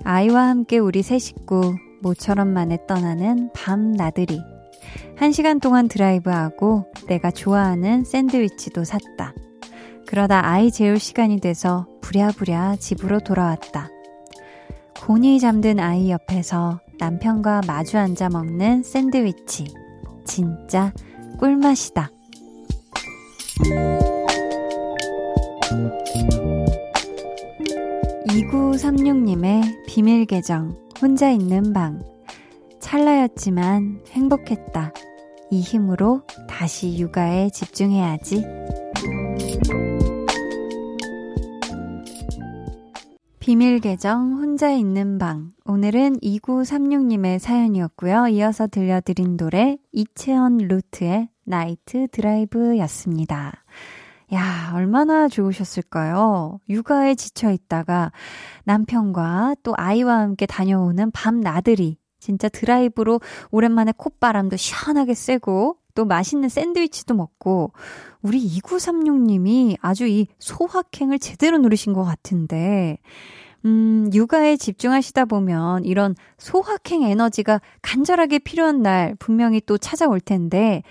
[0.05, 4.41] 아이와 함께 우리 세 식구 모처럼 만에 떠나는 밤 나들이.
[5.17, 9.35] 한 시간 동안 드라이브하고 내가 좋아하는 샌드위치도 샀다.
[10.07, 13.89] 그러다 아이 재울 시간이 돼서 부랴부랴 집으로 돌아왔다.
[15.05, 19.75] 곤히 잠든 아이 옆에서 남편과 마주 앉아 먹는 샌드위치.
[20.25, 20.93] 진짜
[21.41, 22.13] 꿀맛이다.
[28.29, 32.03] 2936님의 비밀 계정, 혼자 있는 방.
[32.81, 34.93] 찰나였지만 행복했다.
[35.51, 38.45] 이 힘으로 다시 육아에 집중해야지.
[43.39, 45.53] 비밀 계정 혼자 있는 방.
[45.65, 48.29] 오늘은 2936님의 사연이었고요.
[48.29, 53.65] 이어서 들려드린 노래 이채원 루트의 나이트 드라이브였습니다.
[54.35, 56.59] 야, 얼마나 좋으셨을까요?
[56.69, 58.11] 육아에 지쳐 있다가
[58.65, 61.99] 남편과 또 아이와 함께 다녀오는 밤 나들이.
[62.19, 63.21] 진짜 드라이브로
[63.53, 67.73] 오랜만에 콧바람도 시원하게 쐬고 또 맛있는 샌드위치도 먹고
[68.21, 72.99] 우리 2936님이 아주 이 소확행을 제대로 누리신 것 같은데
[73.65, 80.83] 음, 육아에 집중하시다 보면 이런 소확행 에너지가 간절하게 필요한 날 분명히 또 찾아올 텐데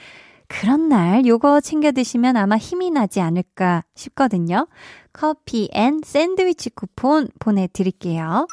[0.47, 4.67] 그런 날 요거 챙겨 드시면 아마 힘이 나지 않을까 싶거든요.
[5.13, 8.47] 커피 and 샌드위치 쿠폰 보내드릴게요.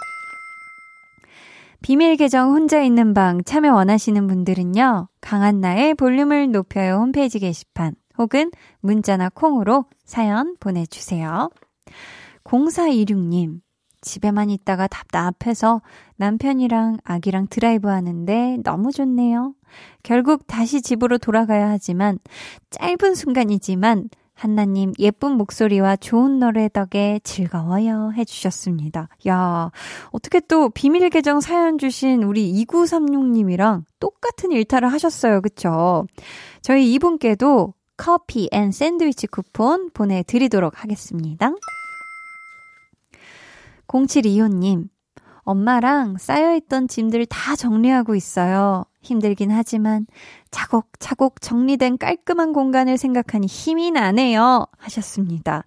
[1.82, 5.08] 비밀 계정 혼자 있는 방 참여 원하시는 분들은요.
[5.20, 11.50] 강한나의 볼륨을 높여요 홈페이지 게시판 혹은 문자나 콩으로 사연 보내주세요.
[12.44, 13.61] 0426님
[14.02, 15.80] 집에만 있다가 답답해서
[16.16, 19.54] 남편이랑 아기랑 드라이브 하는데 너무 좋네요.
[20.02, 22.18] 결국 다시 집으로 돌아가야 하지만
[22.70, 29.08] 짧은 순간이지만 한나님 예쁜 목소리와 좋은 노래 덕에 즐거워요 해주셨습니다.
[29.28, 29.70] 야,
[30.10, 35.42] 어떻게 또 비밀 계정 사연 주신 우리 2936님이랑 똑같은 일탈을 하셨어요.
[35.42, 36.06] 그쵸?
[36.60, 41.52] 저희 이분께도 커피 and 샌드위치 쿠폰 보내드리도록 하겠습니다.
[43.92, 44.88] 0725님,
[45.44, 48.84] 엄마랑 쌓여있던 짐들 다 정리하고 있어요.
[49.02, 50.06] 힘들긴 하지만
[50.50, 54.66] 차곡차곡 정리된 깔끔한 공간을 생각하니 힘이 나네요.
[54.78, 55.64] 하셨습니다.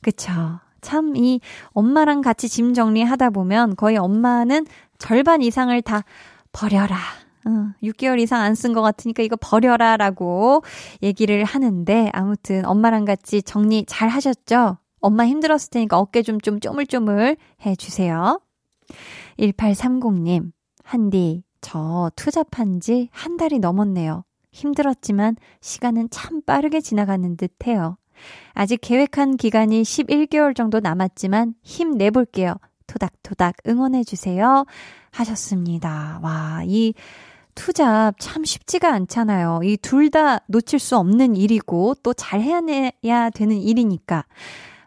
[0.00, 0.32] 그쵸.
[0.80, 1.40] 참, 이
[1.72, 4.64] 엄마랑 같이 짐 정리하다 보면 거의 엄마는
[4.98, 6.04] 절반 이상을 다
[6.52, 6.96] 버려라.
[7.44, 10.62] 어, 6개월 이상 안 쓴 것 같으니까 이거 버려라 라고
[11.02, 14.78] 얘기를 하는데 아무튼 엄마랑 같이 정리 잘 하셨죠?
[15.00, 18.40] 엄마 힘들었을 테니까 어깨 좀, 좀 쪼물쪼물 해주세요.
[19.38, 20.50] 1830님,
[20.84, 24.24] 한디, 저 투잡한 지 한 달이 넘었네요.
[24.52, 27.96] 힘들었지만 시간은 참 빠르게 지나가는 듯 해요.
[28.54, 32.54] 아직 계획한 기간이 11개월 정도 남았지만 힘내볼게요.
[32.86, 34.64] 토닥토닥 응원해주세요.
[35.10, 36.20] 하셨습니다.
[36.22, 36.94] 와, 이
[37.54, 39.60] 투잡 참 쉽지가 않잖아요.
[39.64, 42.60] 이 둘 다 놓칠 수 없는 일이고 또 잘 해야
[43.30, 44.24] 되는 일이니까.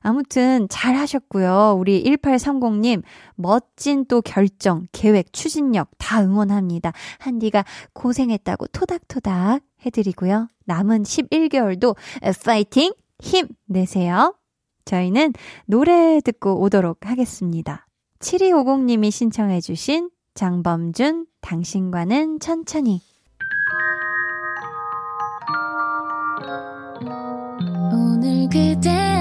[0.02, 1.76] 아무튼 잘 하셨고요.
[1.78, 3.04] 우리 1830님,
[3.36, 6.92] 멋진 또 결정, 계획, 추진력 다 응원합니다.
[7.20, 10.48] 한디가 고생했다고 토닥토닥 해드리고요.
[10.66, 11.96] 남은 11개월도
[12.44, 12.94] 파이팅!
[13.20, 14.36] 힘 내세요.
[14.86, 15.34] 저희는
[15.66, 17.88] 노래 듣고 오도록 하겠습니다.
[18.20, 23.02] 7250님이 신청해주신 장범준, 당신과는 천천히.
[27.94, 29.21] 오늘 그대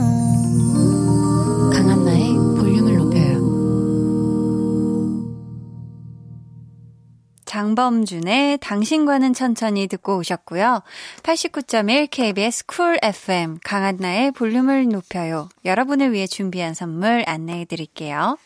[7.51, 10.83] 장범준의 당신과는 천천히 듣고 오셨고요.
[11.21, 15.49] 89.1 KBS 쿨 FM 강한나의 볼륨을 높여요.
[15.65, 18.37] 여러분을 위해 준비한 선물 안내해 드릴게요.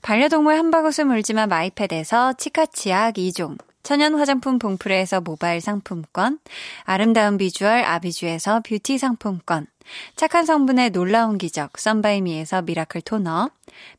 [0.00, 6.40] 반려동물 한바구스 물지마 마이패드에서 치카치약 2종 천연 화장품 봉프레에서 모바일 상품권,
[6.82, 9.68] 아름다운 비주얼 아비주에서 뷰티 상품권,
[10.16, 13.48] 착한 성분의 놀라운 기적 썬바이미에서 미라클 토너,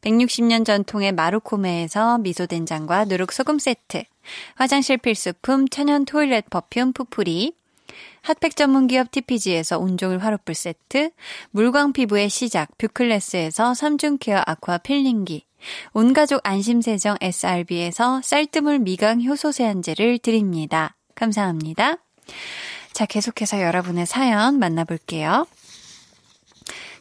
[0.01, 4.03] 160년 전통의 마루코메에서 미소된장과 누룩소금 세트,
[4.55, 7.53] 화장실 필수품 천연 toilet perfume 푸풀이,
[8.23, 11.11] 핫팩 전문 기업 TPG에서 온종일 화롯불 세트,
[11.51, 15.45] 물광 피부의 시작 뷰클래스에서 3중 케어 아쿠아 필링기,
[15.93, 20.95] 온가족 안심세정 SRB에서 쌀뜨물 미강 효소 세안제를 드립니다.
[21.15, 21.97] 감사합니다.
[22.93, 25.45] 자, 계속해서 여러분의 사연 만나볼게요.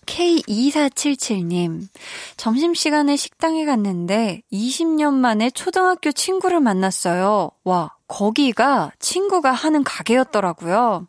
[0.07, 1.89] K2477님,
[2.37, 7.51] 점심시간에 식당에 갔는데 20년 만에 초등학교 친구를 만났어요.
[7.65, 11.07] 와, 거기가 친구가 하는 가게였더라고요.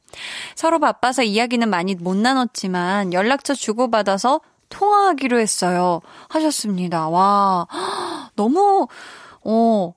[0.55, 6.01] 서로 바빠서 이야기는 많이 못 나눴지만 연락처 주고받아서 통화하기로 했어요.
[6.29, 7.09] 하셨습니다.
[7.09, 7.67] 와,
[8.35, 8.87] 너무,
[9.43, 9.93] 어,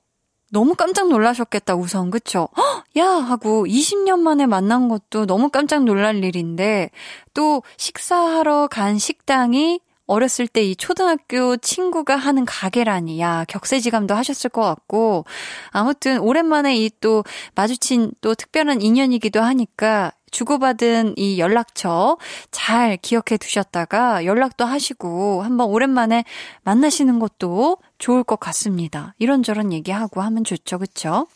[0.53, 2.11] 너무 깜짝 놀라셨겠다, 우선.
[2.11, 2.49] 그쵸?
[2.57, 3.07] 헉, 야!
[3.07, 6.91] 하고 20년 만에 만난 것도 너무 깜짝 놀랄 일인데,
[7.35, 14.63] 또 식사하러 간 식당이 어렸을 때 이 초등학교 친구가 하는 가게라니, 야, 격세지감도 하셨을 것
[14.63, 15.25] 같고,
[15.71, 17.23] 아무튼 오랜만에 이 또
[17.55, 22.17] 마주친 또 특별한 인연이기도 하니까 주고받은 이 연락처
[22.51, 26.25] 잘 기억해 두셨다가 연락도 하시고 한번 오랜만에
[26.63, 29.15] 만나시는 것도 좋을 것 같습니다.
[29.19, 31.27] 이런저런 얘기하고 하면 좋죠, 그쵸?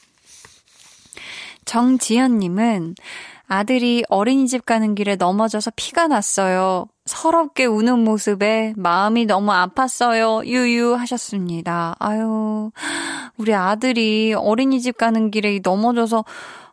[1.64, 2.94] 정지연님은
[3.46, 6.86] 아들이 어린이집 가는 길에 넘어져서 피가 났어요.
[7.04, 10.46] 서럽게 우는 모습에 마음이 너무 아팠어요.
[10.46, 11.94] 유유 하셨습니다.
[11.98, 12.70] 아유,
[13.36, 16.24] 우리 아들이 어린이집 가는 길에 넘어져서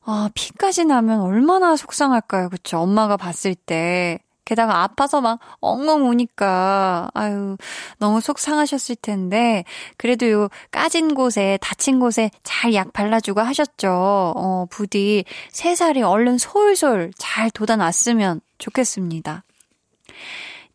[0.03, 2.49] 아, 피까지 나면 얼마나 속상할까요?
[2.49, 2.79] 그쵸?
[2.79, 4.19] 엄마가 봤을 때.
[4.43, 7.55] 게다가 아파서 막 엉엉 우니까, 아유,
[7.99, 9.63] 너무 속상하셨을 텐데,
[9.97, 14.33] 그래도 요 까진 곳에, 다친 곳에 잘 약 발라주고 하셨죠.
[14.35, 19.43] 어, 부디 세 살이 얼른 솔솔 잘 돋아났으면 좋겠습니다.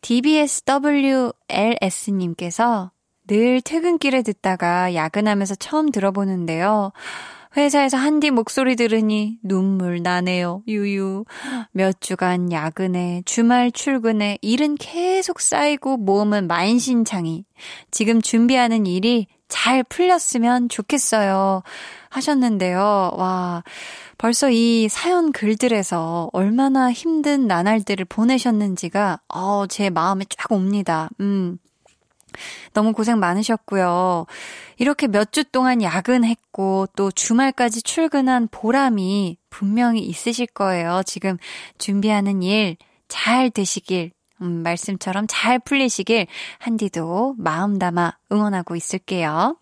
[0.01, 2.91] DBSWLS님께서
[3.27, 6.91] 늘 퇴근길에 듣다가 야근하면서 처음 들어보는데요.
[7.57, 10.61] 회사에서 한디 목소리 들으니 눈물 나네요.
[10.67, 11.25] 유유.
[11.71, 17.45] 몇 주간 야근에 주말 출근에 일은 계속 쌓이고 모험은 만신창이.
[17.89, 21.63] 지금 준비하는 일이 잘 풀렸으면 좋겠어요.
[22.09, 23.11] 하셨는데요.
[23.15, 23.63] 와.
[24.19, 31.09] 벌써 이 사연 글들에서 얼마나 힘든 나날들을 보내셨는지가, 어, 제 마음에 쫙 옵니다.
[31.21, 31.57] 음.
[32.73, 34.25] 너무 고생 많으셨고요.
[34.77, 41.01] 이렇게 몇 주 동안 야근했고 또 주말까지 출근한 보람이 분명히 있으실 거예요.
[41.05, 41.37] 지금
[41.77, 42.77] 준비하는 일
[43.07, 44.11] 잘 되시길,
[44.41, 46.27] 음, 말씀처럼 잘 풀리시길
[46.59, 49.57] 한디도 마음 담아 응원하고 있을게요.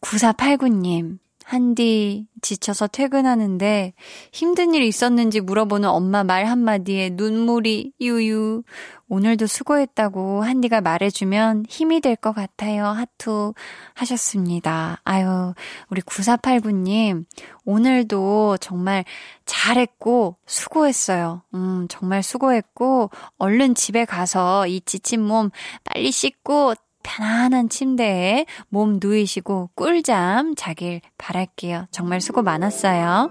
[0.00, 3.94] 9489님, 한디, 지쳐서 퇴근하는데
[4.32, 8.62] 힘든 일 있었는지 물어보는 엄마 말 한마디에 눈물이 유유.
[9.08, 12.86] 오늘도 수고했다고 한디가 말해주면 힘이 될 것 같아요.
[12.86, 13.52] 하투
[13.94, 15.00] 하셨습니다.
[15.04, 15.52] 아유,
[15.90, 17.24] 우리 9489님,
[17.66, 19.04] 오늘도 정말
[19.44, 21.42] 잘했고 수고했어요.
[21.54, 25.50] 음, 정말 수고했고 얼른 집에 가서 이 지친 몸
[25.84, 26.74] 빨리 씻고
[27.04, 31.86] 편안한 침대에 몸 누이시고 꿀잠 자길 바랄게요.
[31.92, 33.30] 정말 수고 많았어요.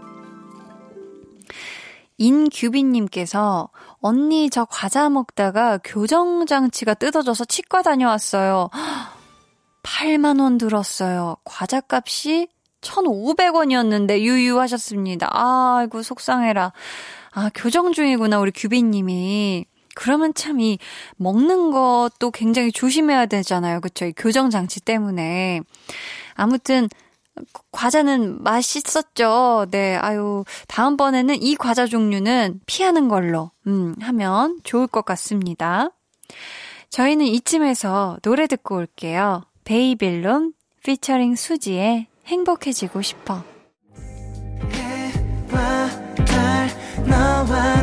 [2.18, 3.70] 인규빈님께서
[4.00, 8.70] 언니 저 과자 먹다가 교정장치가 뜯어져서 치과 다녀왔어요.
[9.84, 11.36] 8만원 들었어요.
[11.44, 12.48] 과자 값이
[12.82, 15.30] 1,500원이었는데 유유하셨습니다.
[15.32, 16.72] 아이고 속상해라.
[17.32, 19.66] 아 교정 중이구나 우리 규빈님이.
[19.96, 20.78] 그러면 참 이
[21.18, 23.82] 먹는 것도 굉장히 조심해야 되잖아요.
[23.82, 24.06] 그쵸?
[24.06, 25.62] 이 교정 장치 때문에.
[26.36, 26.88] 아무튼,
[27.72, 29.66] 과자는 맛있었죠.
[29.72, 35.90] 네, 아유, 다음번에는 이 과자 종류는 피하는 걸로, 음, 하면 좋을 것 같습니다.
[36.90, 39.44] 저희는 이쯤에서 노래 듣고 올게요.
[39.64, 43.44] 베이빌론 피처링 수지의 행복해지고 싶어.
[44.74, 45.90] 해와
[46.26, 46.70] 달
[47.08, 47.83] 너와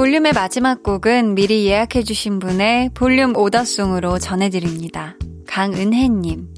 [0.00, 5.18] 볼륨의 마지막 곡은 미리 예약해주신 분의 볼륨 오더송으로 전해드립니다.
[5.46, 6.48] 강은혜님.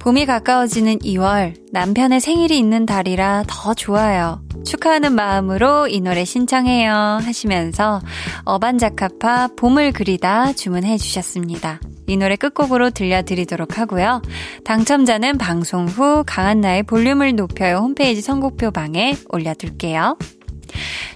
[0.00, 4.42] 봄이 가까워지는 2월, 남편의 생일이 있는 달이라 더 좋아요.
[4.66, 7.20] 축하하는 마음으로 이 노래 신청해요.
[7.22, 8.00] 하시면서
[8.46, 11.78] 어반자카파 봄을 그리다 주문해 주셨습니다.
[12.08, 14.22] 이 노래 끝곡으로 들려드리도록 하고요.
[14.64, 20.16] 당첨자는 방송 후 강한나의 볼륨을 높여요 홈페이지 선곡표 방에 올려둘게요.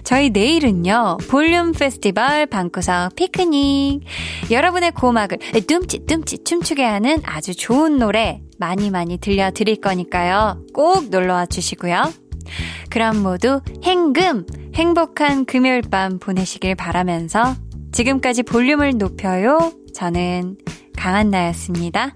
[0.03, 4.01] 저희 내일은요, 볼륨 페스티벌 방구석 피크닉.
[4.51, 5.37] 여러분의 고막을
[5.67, 10.63] 뚱칫뚱칫 춤추게 하는 아주 좋은 노래 많이 많이 들려드릴 거니까요.
[10.73, 12.11] 꼭 놀러와 주시고요.
[12.89, 14.45] 그럼 모두 행금!
[14.75, 17.55] 행복한 금요일 밤 보내시길 바라면서
[17.91, 19.73] 지금까지 볼륨을 높여요.
[19.93, 20.57] 저는
[20.95, 22.15] 강한나였습니다.